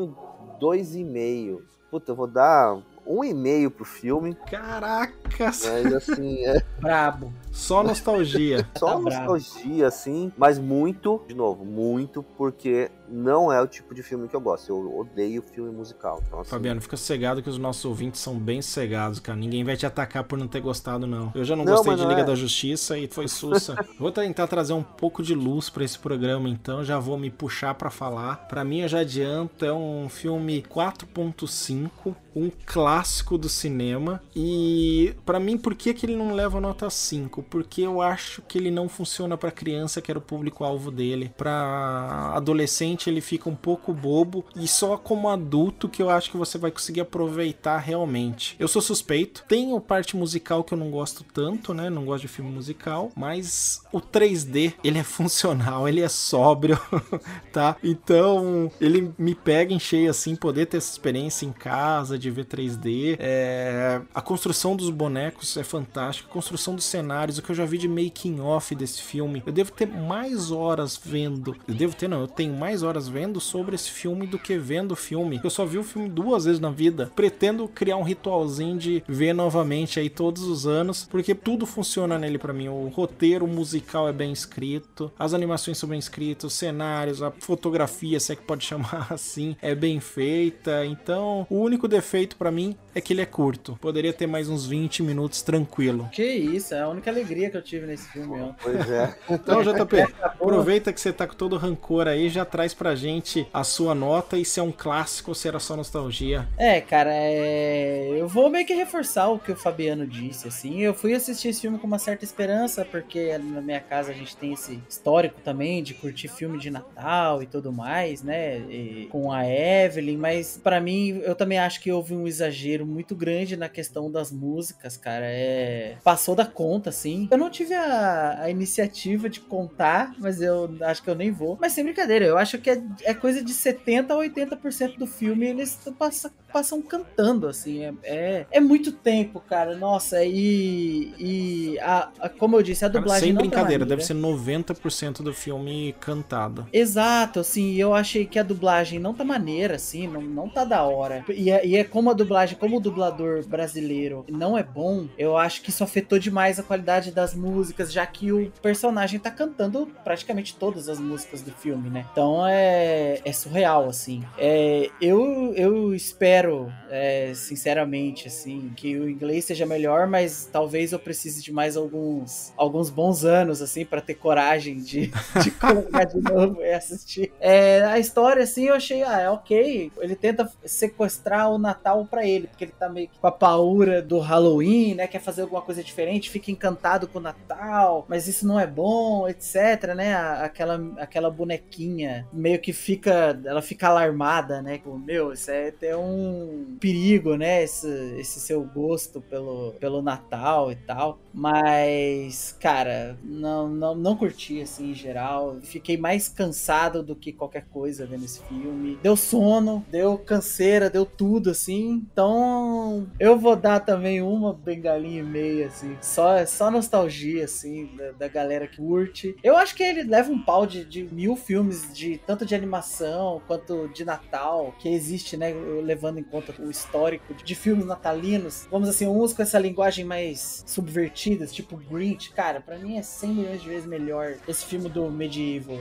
[0.60, 1.64] dois e meio.
[1.92, 4.36] Puta, eu vou dar um e meio pro filme.
[4.50, 5.64] Caracas!
[5.66, 7.34] Mas assim, é Brabo.
[7.52, 8.68] Só nostalgia.
[8.78, 14.04] só Tá nostalgia, assim, mas muito, de novo, muito, porque não é o tipo de
[14.04, 14.70] filme que eu gosto.
[14.70, 16.22] Eu odeio filme musical.
[16.28, 19.38] Então, assim, Fabiano, fica sossegado que os nossos ouvintes são bem sossegados, cara.
[19.38, 21.32] Ninguém vai te atacar por não ter gostado, não.
[21.34, 22.26] Eu já não, Não, gostei de não Liga é.
[22.26, 23.76] da Justiça e foi sussa.
[24.00, 26.84] Vou tentar trazer um pouco de luz pra esse programa, então.
[26.84, 28.48] Já vou me puxar pra falar.
[28.48, 34.22] Pra mim, eu já adianto, é um filme 4.5, um clássico do cinema.
[34.36, 37.44] E pra mim, por que, que ele não leva nota 5?
[37.44, 41.32] Porque eu acho que ele não funciona pra criança, que era o público-alvo dele.
[41.38, 44.46] Pra adolescente, ele fica um pouco bobo.
[44.56, 48.56] E só como adulto que eu acho que você vai conseguir aproveitar realmente.
[48.60, 49.44] Eu sou suspeito.
[49.76, 51.90] A parte musical que eu não gosto tanto, né?
[51.90, 53.12] Não gosto de filme musical.
[53.16, 56.80] Mas o 3D, ele é funcional, ele é sóbrio,
[57.52, 57.78] tá?
[57.84, 62.46] Então, ele me pega em cheio assim, poder ter essa experiência em casa, de ver
[62.46, 63.18] 3D.
[63.20, 67.66] É, a construção dos bonecos é fantástica, a construção dos cenários, o que eu já
[67.66, 69.44] vi de making off desse filme.
[69.46, 71.56] Eu devo ter mais horas vendo.
[71.68, 74.92] Eu devo ter, não, eu tenho mais horas vendo sobre esse filme do que vendo
[74.92, 75.40] o filme.
[75.44, 77.12] Eu só vi o filme duas vezes na vida.
[77.16, 82.38] Pretendo criar um ritualzinho de ver novamente aí todos os anos, porque tudo funciona nele
[82.38, 82.68] para mim.
[82.68, 88.20] O roteiro musical é bem escrito, as animações são bem escritas, os cenários, a fotografia,
[88.20, 90.86] se é que pode chamar assim, é bem feita.
[90.86, 93.78] Então, o único defeito para mim é que ele é curto.
[93.82, 96.10] Poderia ter mais uns 20 minutos tranquilo.
[96.12, 98.42] Que isso, é a única alegria que eu tive nesse filme.
[98.42, 98.54] Ó.
[98.62, 99.14] Pois é.
[99.30, 103.64] Então, JP, aproveita que você tá com todo rancor aí, já traz pra gente a
[103.64, 106.48] sua nota e se é um clássico ou se era só nostalgia.
[106.58, 108.10] É, cara, é...
[108.16, 110.82] eu vou meio que reforçar o que o Fabiano disse, assim.
[110.82, 114.38] Eu fui assistir esse filme com uma certa esperança, porque na minha casa a gente
[114.38, 118.60] tem esse histórico também de curtir filme de Natal e tudo mais, né?
[118.70, 123.16] E com a Evelyn, mas para mim eu também acho que houve um exagero muito
[123.16, 125.26] grande na questão das músicas, cara.
[125.26, 125.98] É...
[126.04, 127.28] Passou da conta, assim.
[127.32, 131.58] Eu não tive a, a iniciativa de contar, mas eu acho que eu nem vou.
[131.60, 135.48] Mas sem brincadeira, eu acho que é, é coisa de 70 a 80% do filme
[135.48, 137.84] eles passam, passam cantando, assim.
[137.84, 139.76] É, é, é muito tempo, cara.
[139.76, 141.14] Nossa, e.
[141.20, 144.14] e a, a- como eu disse, a Cara, dublagem sem não tá brincadeira, deve ser
[144.14, 146.66] 90% do filme cantado.
[146.72, 150.84] Exato, assim, eu achei que a dublagem não tá maneira, assim, não, não tá da
[150.84, 151.26] hora.
[151.30, 155.36] E é, e é como a dublagem, como o dublador brasileiro não é bom, eu
[155.36, 159.90] acho que isso afetou demais a qualidade das músicas, já que o personagem tá cantando
[160.06, 162.06] praticamente todas as músicas do filme, né?
[162.14, 164.24] Então é, é surreal, assim.
[164.38, 166.45] É, eu, eu espero,
[166.90, 172.54] é, sinceramente, assim, que o inglês seja melhor, mas talvez eu precise de mais alguns,
[172.58, 175.12] alguns bons anos, assim, para ter coragem de,
[175.44, 177.32] de colocar de novo e assistir.
[177.40, 179.92] É, a história, assim, eu achei, ah, é ok.
[180.00, 184.02] Ele tenta sequestrar o Natal pra ele, porque ele tá meio que com a paura
[184.02, 185.08] do Halloween, né?
[185.08, 189.28] Quer fazer alguma coisa diferente, fica encantado com o Natal, mas isso não é bom,
[189.28, 190.16] etc, né?
[190.16, 194.78] Aquela, aquela bonequinha meio que fica, ela fica alarmada, né?
[194.80, 196.35] Com, meu, isso é até um
[196.80, 197.64] perigo, né?
[197.64, 201.20] Esse, esse seu gosto pelo, pelo Natal e tal.
[201.34, 205.58] Mas, cara, não, não, não curti, assim, em geral.
[205.62, 208.98] Fiquei mais cansado do que qualquer coisa vendo esse filme.
[209.04, 212.06] Deu sono, deu canseira, deu tudo, assim.
[212.12, 215.98] Então, eu vou dar também uma bengalinha e meia, assim.
[216.02, 219.36] Só, só nostalgia, assim, da, da galera que curte.
[219.44, 223.42] Eu acho que ele leva um pau de, de mil filmes, de tanto de animação
[223.48, 225.54] quanto de Natal, que existe, né?
[225.84, 228.68] Levando em conta o histórico de, de filmes natalinos.
[228.72, 232.32] Vamos assim, uns com essa linguagem mais subvertida, tipo Grinch.
[232.32, 235.78] Cara, pra mim é 100 milhões de vezes melhor esse filme do Medieval.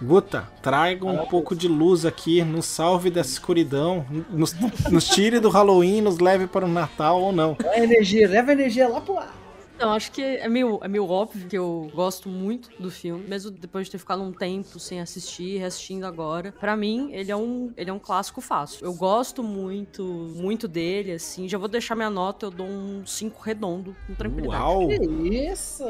[0.00, 4.54] Guta, traga um pouco de luz aqui, nos salve dessa escuridão, nos,
[4.90, 7.56] nos tire do Halloween, nos leve para o Natal ou não.
[7.74, 9.47] Energia, leva a energia lá pro ar.
[9.78, 13.52] Então, acho que é meio, é meio óbvio que eu gosto muito do filme, mesmo
[13.52, 16.50] depois de ter ficado um tempo sem assistir, reassistindo agora.
[16.58, 18.84] Pra mim, ele é um, ele é um clássico fácil.
[18.84, 21.48] Eu gosto muito, muito dele, assim.
[21.48, 24.60] Já vou deixar minha nota, eu dou um 5 redondo, com tranquilidade.
[24.64, 24.88] Uau!
[24.88, 25.84] Que isso,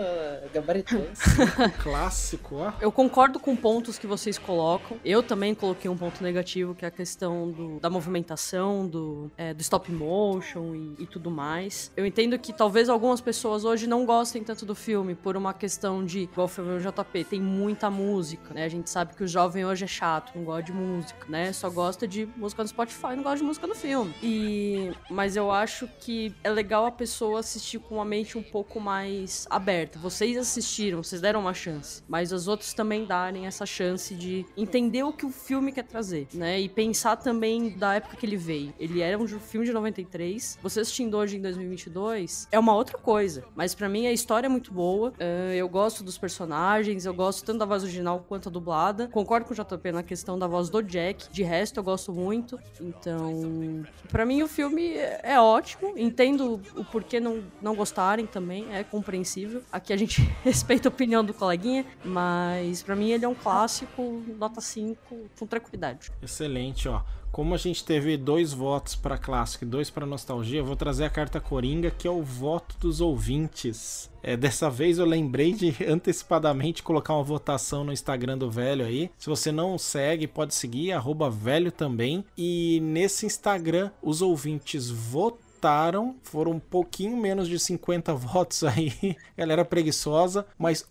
[0.53, 1.07] gabaritou.
[1.83, 2.73] Clássico, ó.
[2.83, 4.99] Eu concordo com pontos que vocês colocam.
[5.03, 9.55] Eu também coloquei um ponto negativo, que é a questão do- da movimentação, do, é,
[9.55, 11.91] do stop motion e, e tudo mais.
[11.97, 16.05] Eu entendo que talvez algumas pessoas hoje não gostem tanto do filme por uma questão
[16.05, 18.65] de, igual foi o JP, tem muita música, né?
[18.65, 21.53] A gente sabe que o jovem hoje é chato, não gosta de música, né?
[21.53, 24.15] Só gosta de música no Spotify, não gosta de música no filme.
[24.23, 28.81] E mas eu acho que é legal a pessoa assistir com uma mente um pouco
[28.81, 29.99] mais aberta.
[29.99, 35.03] Vocês assistiram, vocês deram uma chance, mas os outros também darem essa chance de entender
[35.03, 36.61] o que o filme quer trazer, né?
[36.61, 38.73] E pensar também da época que ele veio.
[38.79, 40.59] Ele era um filme de 93.
[40.63, 44.49] Você assistindo hoje em 2022 é uma outra coisa, mas pra mim a história é
[44.49, 45.13] muito boa.
[45.19, 49.09] eh, eu gosto dos personagens, eu gosto tanto da voz original quanto a dublada.
[49.09, 51.31] Concordo com o JP na questão da voz do Jack.
[51.31, 52.59] De resto, eu gosto muito.
[52.81, 55.95] Então, pra mim o filme é ótimo.
[55.97, 59.63] Entendo o porquê não, não gostarem também, é compreensível.
[59.73, 64.23] Aqui a gente respeita a opinião do coleguinha, mas pra mim ele é um clássico,
[64.39, 66.11] nota 5, com tranquilidade.
[66.23, 67.03] Excelente, ó.
[67.31, 71.05] Como a gente teve dois votos para clássico e dois para nostalgia, eu vou trazer
[71.05, 74.11] a carta coringa, que é o voto dos ouvintes.
[74.23, 79.11] É, dessa vez eu lembrei de antecipadamente colocar uma votação no Instagram do velho aí.
[79.19, 82.25] Se você não segue, pode seguir, arroba velho também.
[82.37, 89.65] E nesse Instagram, os ouvintes votaram, foram um pouquinho menos de 50 votos aí, galera
[89.65, 90.87] preguiçosa, mas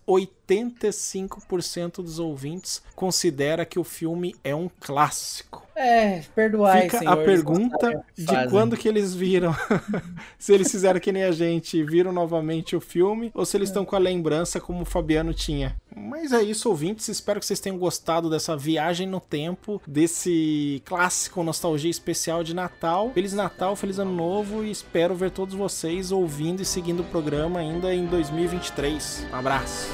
[0.48, 5.66] 85% dos ouvintes considera que o filme é um clássico.
[5.76, 9.54] É, perdoai, Fica senhores, a pergunta de quando que eles viram.
[10.36, 13.84] se eles fizeram que nem a gente, viram novamente o filme, ou se eles estão
[13.84, 15.76] com a lembrança como o Fabiano tinha.
[15.94, 17.06] Mas é isso, ouvintes.
[17.08, 23.12] Espero que vocês tenham gostado dessa viagem no tempo, desse clássico nostalgia especial de Natal.
[23.14, 27.60] Feliz Natal, feliz Ano Novo e espero ver todos vocês ouvindo e seguindo o programa
[27.60, 29.26] ainda em 2023.
[29.32, 29.88] Um abraço.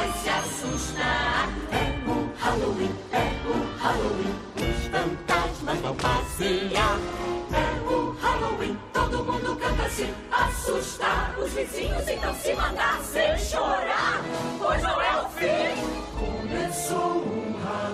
[0.00, 1.48] Vai se assustar.
[1.72, 6.98] É o Halloween, é o Halloween, os fantasmas vão passear.
[7.52, 14.22] É o Halloween, todo mundo canta assim, assustar os vizinhos, então se mandar sem chorar,
[14.58, 16.10] pois não é o fim.
[16.18, 17.29] Começou.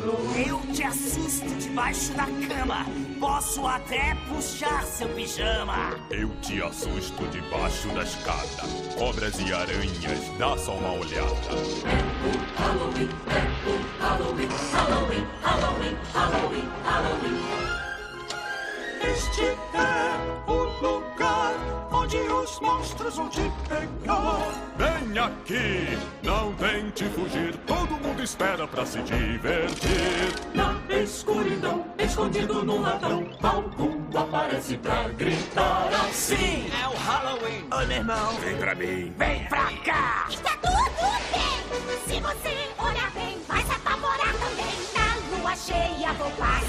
[0.07, 2.87] Eu te assisto debaixo da cama.
[3.19, 5.99] Posso até puxar seu pijama.
[6.11, 8.69] Eu te assusto debaixo da escada.
[8.97, 11.35] Cobras e aranhas, dá só uma olhada.
[12.57, 17.96] Halloween, é o Halloween, Halloween, Halloween, Halloween, Halloween.
[19.03, 19.43] Este
[19.75, 21.55] é o lugar
[21.93, 24.39] onde os monstros vão te pegar.
[24.77, 27.57] Vem aqui, não tente fugir.
[27.67, 30.35] Todo mundo espera pra se divertir.
[30.55, 36.37] Na escuridão, escondido no ladrão, algum aparece pra gritar assim.
[36.37, 37.67] Sim, é o Halloween.
[37.71, 38.33] Oi, meu irmão.
[38.37, 39.15] Vem pra mim.
[39.17, 40.27] Vem pra cá.
[40.29, 40.77] Está tudo
[41.33, 41.57] bem.
[42.07, 44.75] Se você olhar bem, vai se apavorar também.
[44.95, 46.66] Na lua cheia vou passear.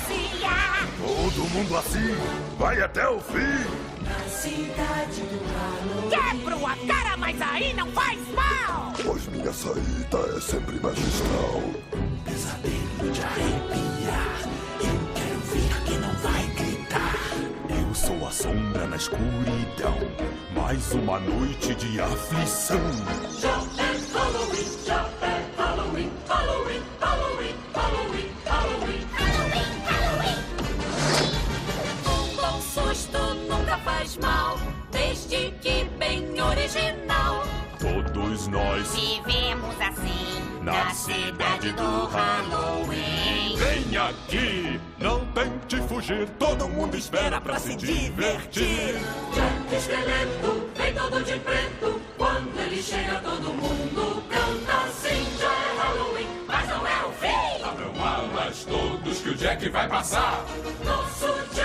[1.27, 2.15] Todo mundo assim,
[2.57, 3.35] vai até o fim.
[4.01, 6.09] Na cidade do Halloween.
[6.09, 8.93] Quebro a cara, mas aí não faz mal.
[9.03, 11.63] Pois minha saída é sempre magistral.
[12.23, 14.39] Pesadelo de arrepiar.
[14.79, 17.17] Eu quero ver quem não vai gritar.
[17.77, 19.97] Eu sou a sombra na escuridão.
[20.55, 22.79] Mais uma noite de aflição.
[23.77, 25.03] É Halloween, já
[36.07, 37.43] bem original.
[37.79, 43.55] Todos nós Vivemos assim na cidade do Halloween.
[43.57, 46.27] Vem aqui, não tente fugir.
[46.39, 48.95] Todo mundo espera pra se divertir.
[49.33, 52.01] Jack Esqueleto vem todo de preto.
[52.17, 55.27] Quando ele chega, todo mundo canta assim.
[55.39, 57.63] Já é Halloween, mas não é o fim.
[57.63, 60.43] Abram alas todos que o Jack vai passar.
[60.83, 61.56] Nosso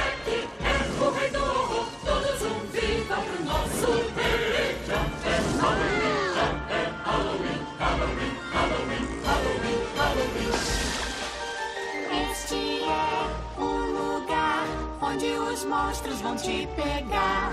[15.63, 17.53] os monstros vão te pegar.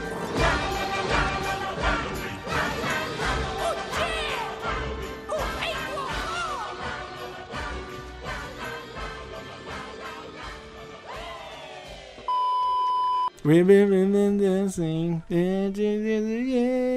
[13.44, 15.24] We've been dancing.
[15.30, 15.70] Yeah,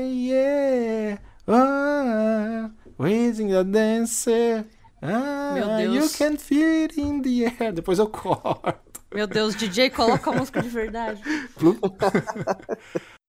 [0.07, 1.19] yeah.
[1.47, 4.65] Ah, raising a dancer.
[5.03, 5.95] Ah, Meu Deus.
[5.95, 7.73] you can feel it in the air.
[7.73, 8.82] Depois eu corto.
[9.15, 11.23] Meu Deus, DJ, coloca a música de verdade.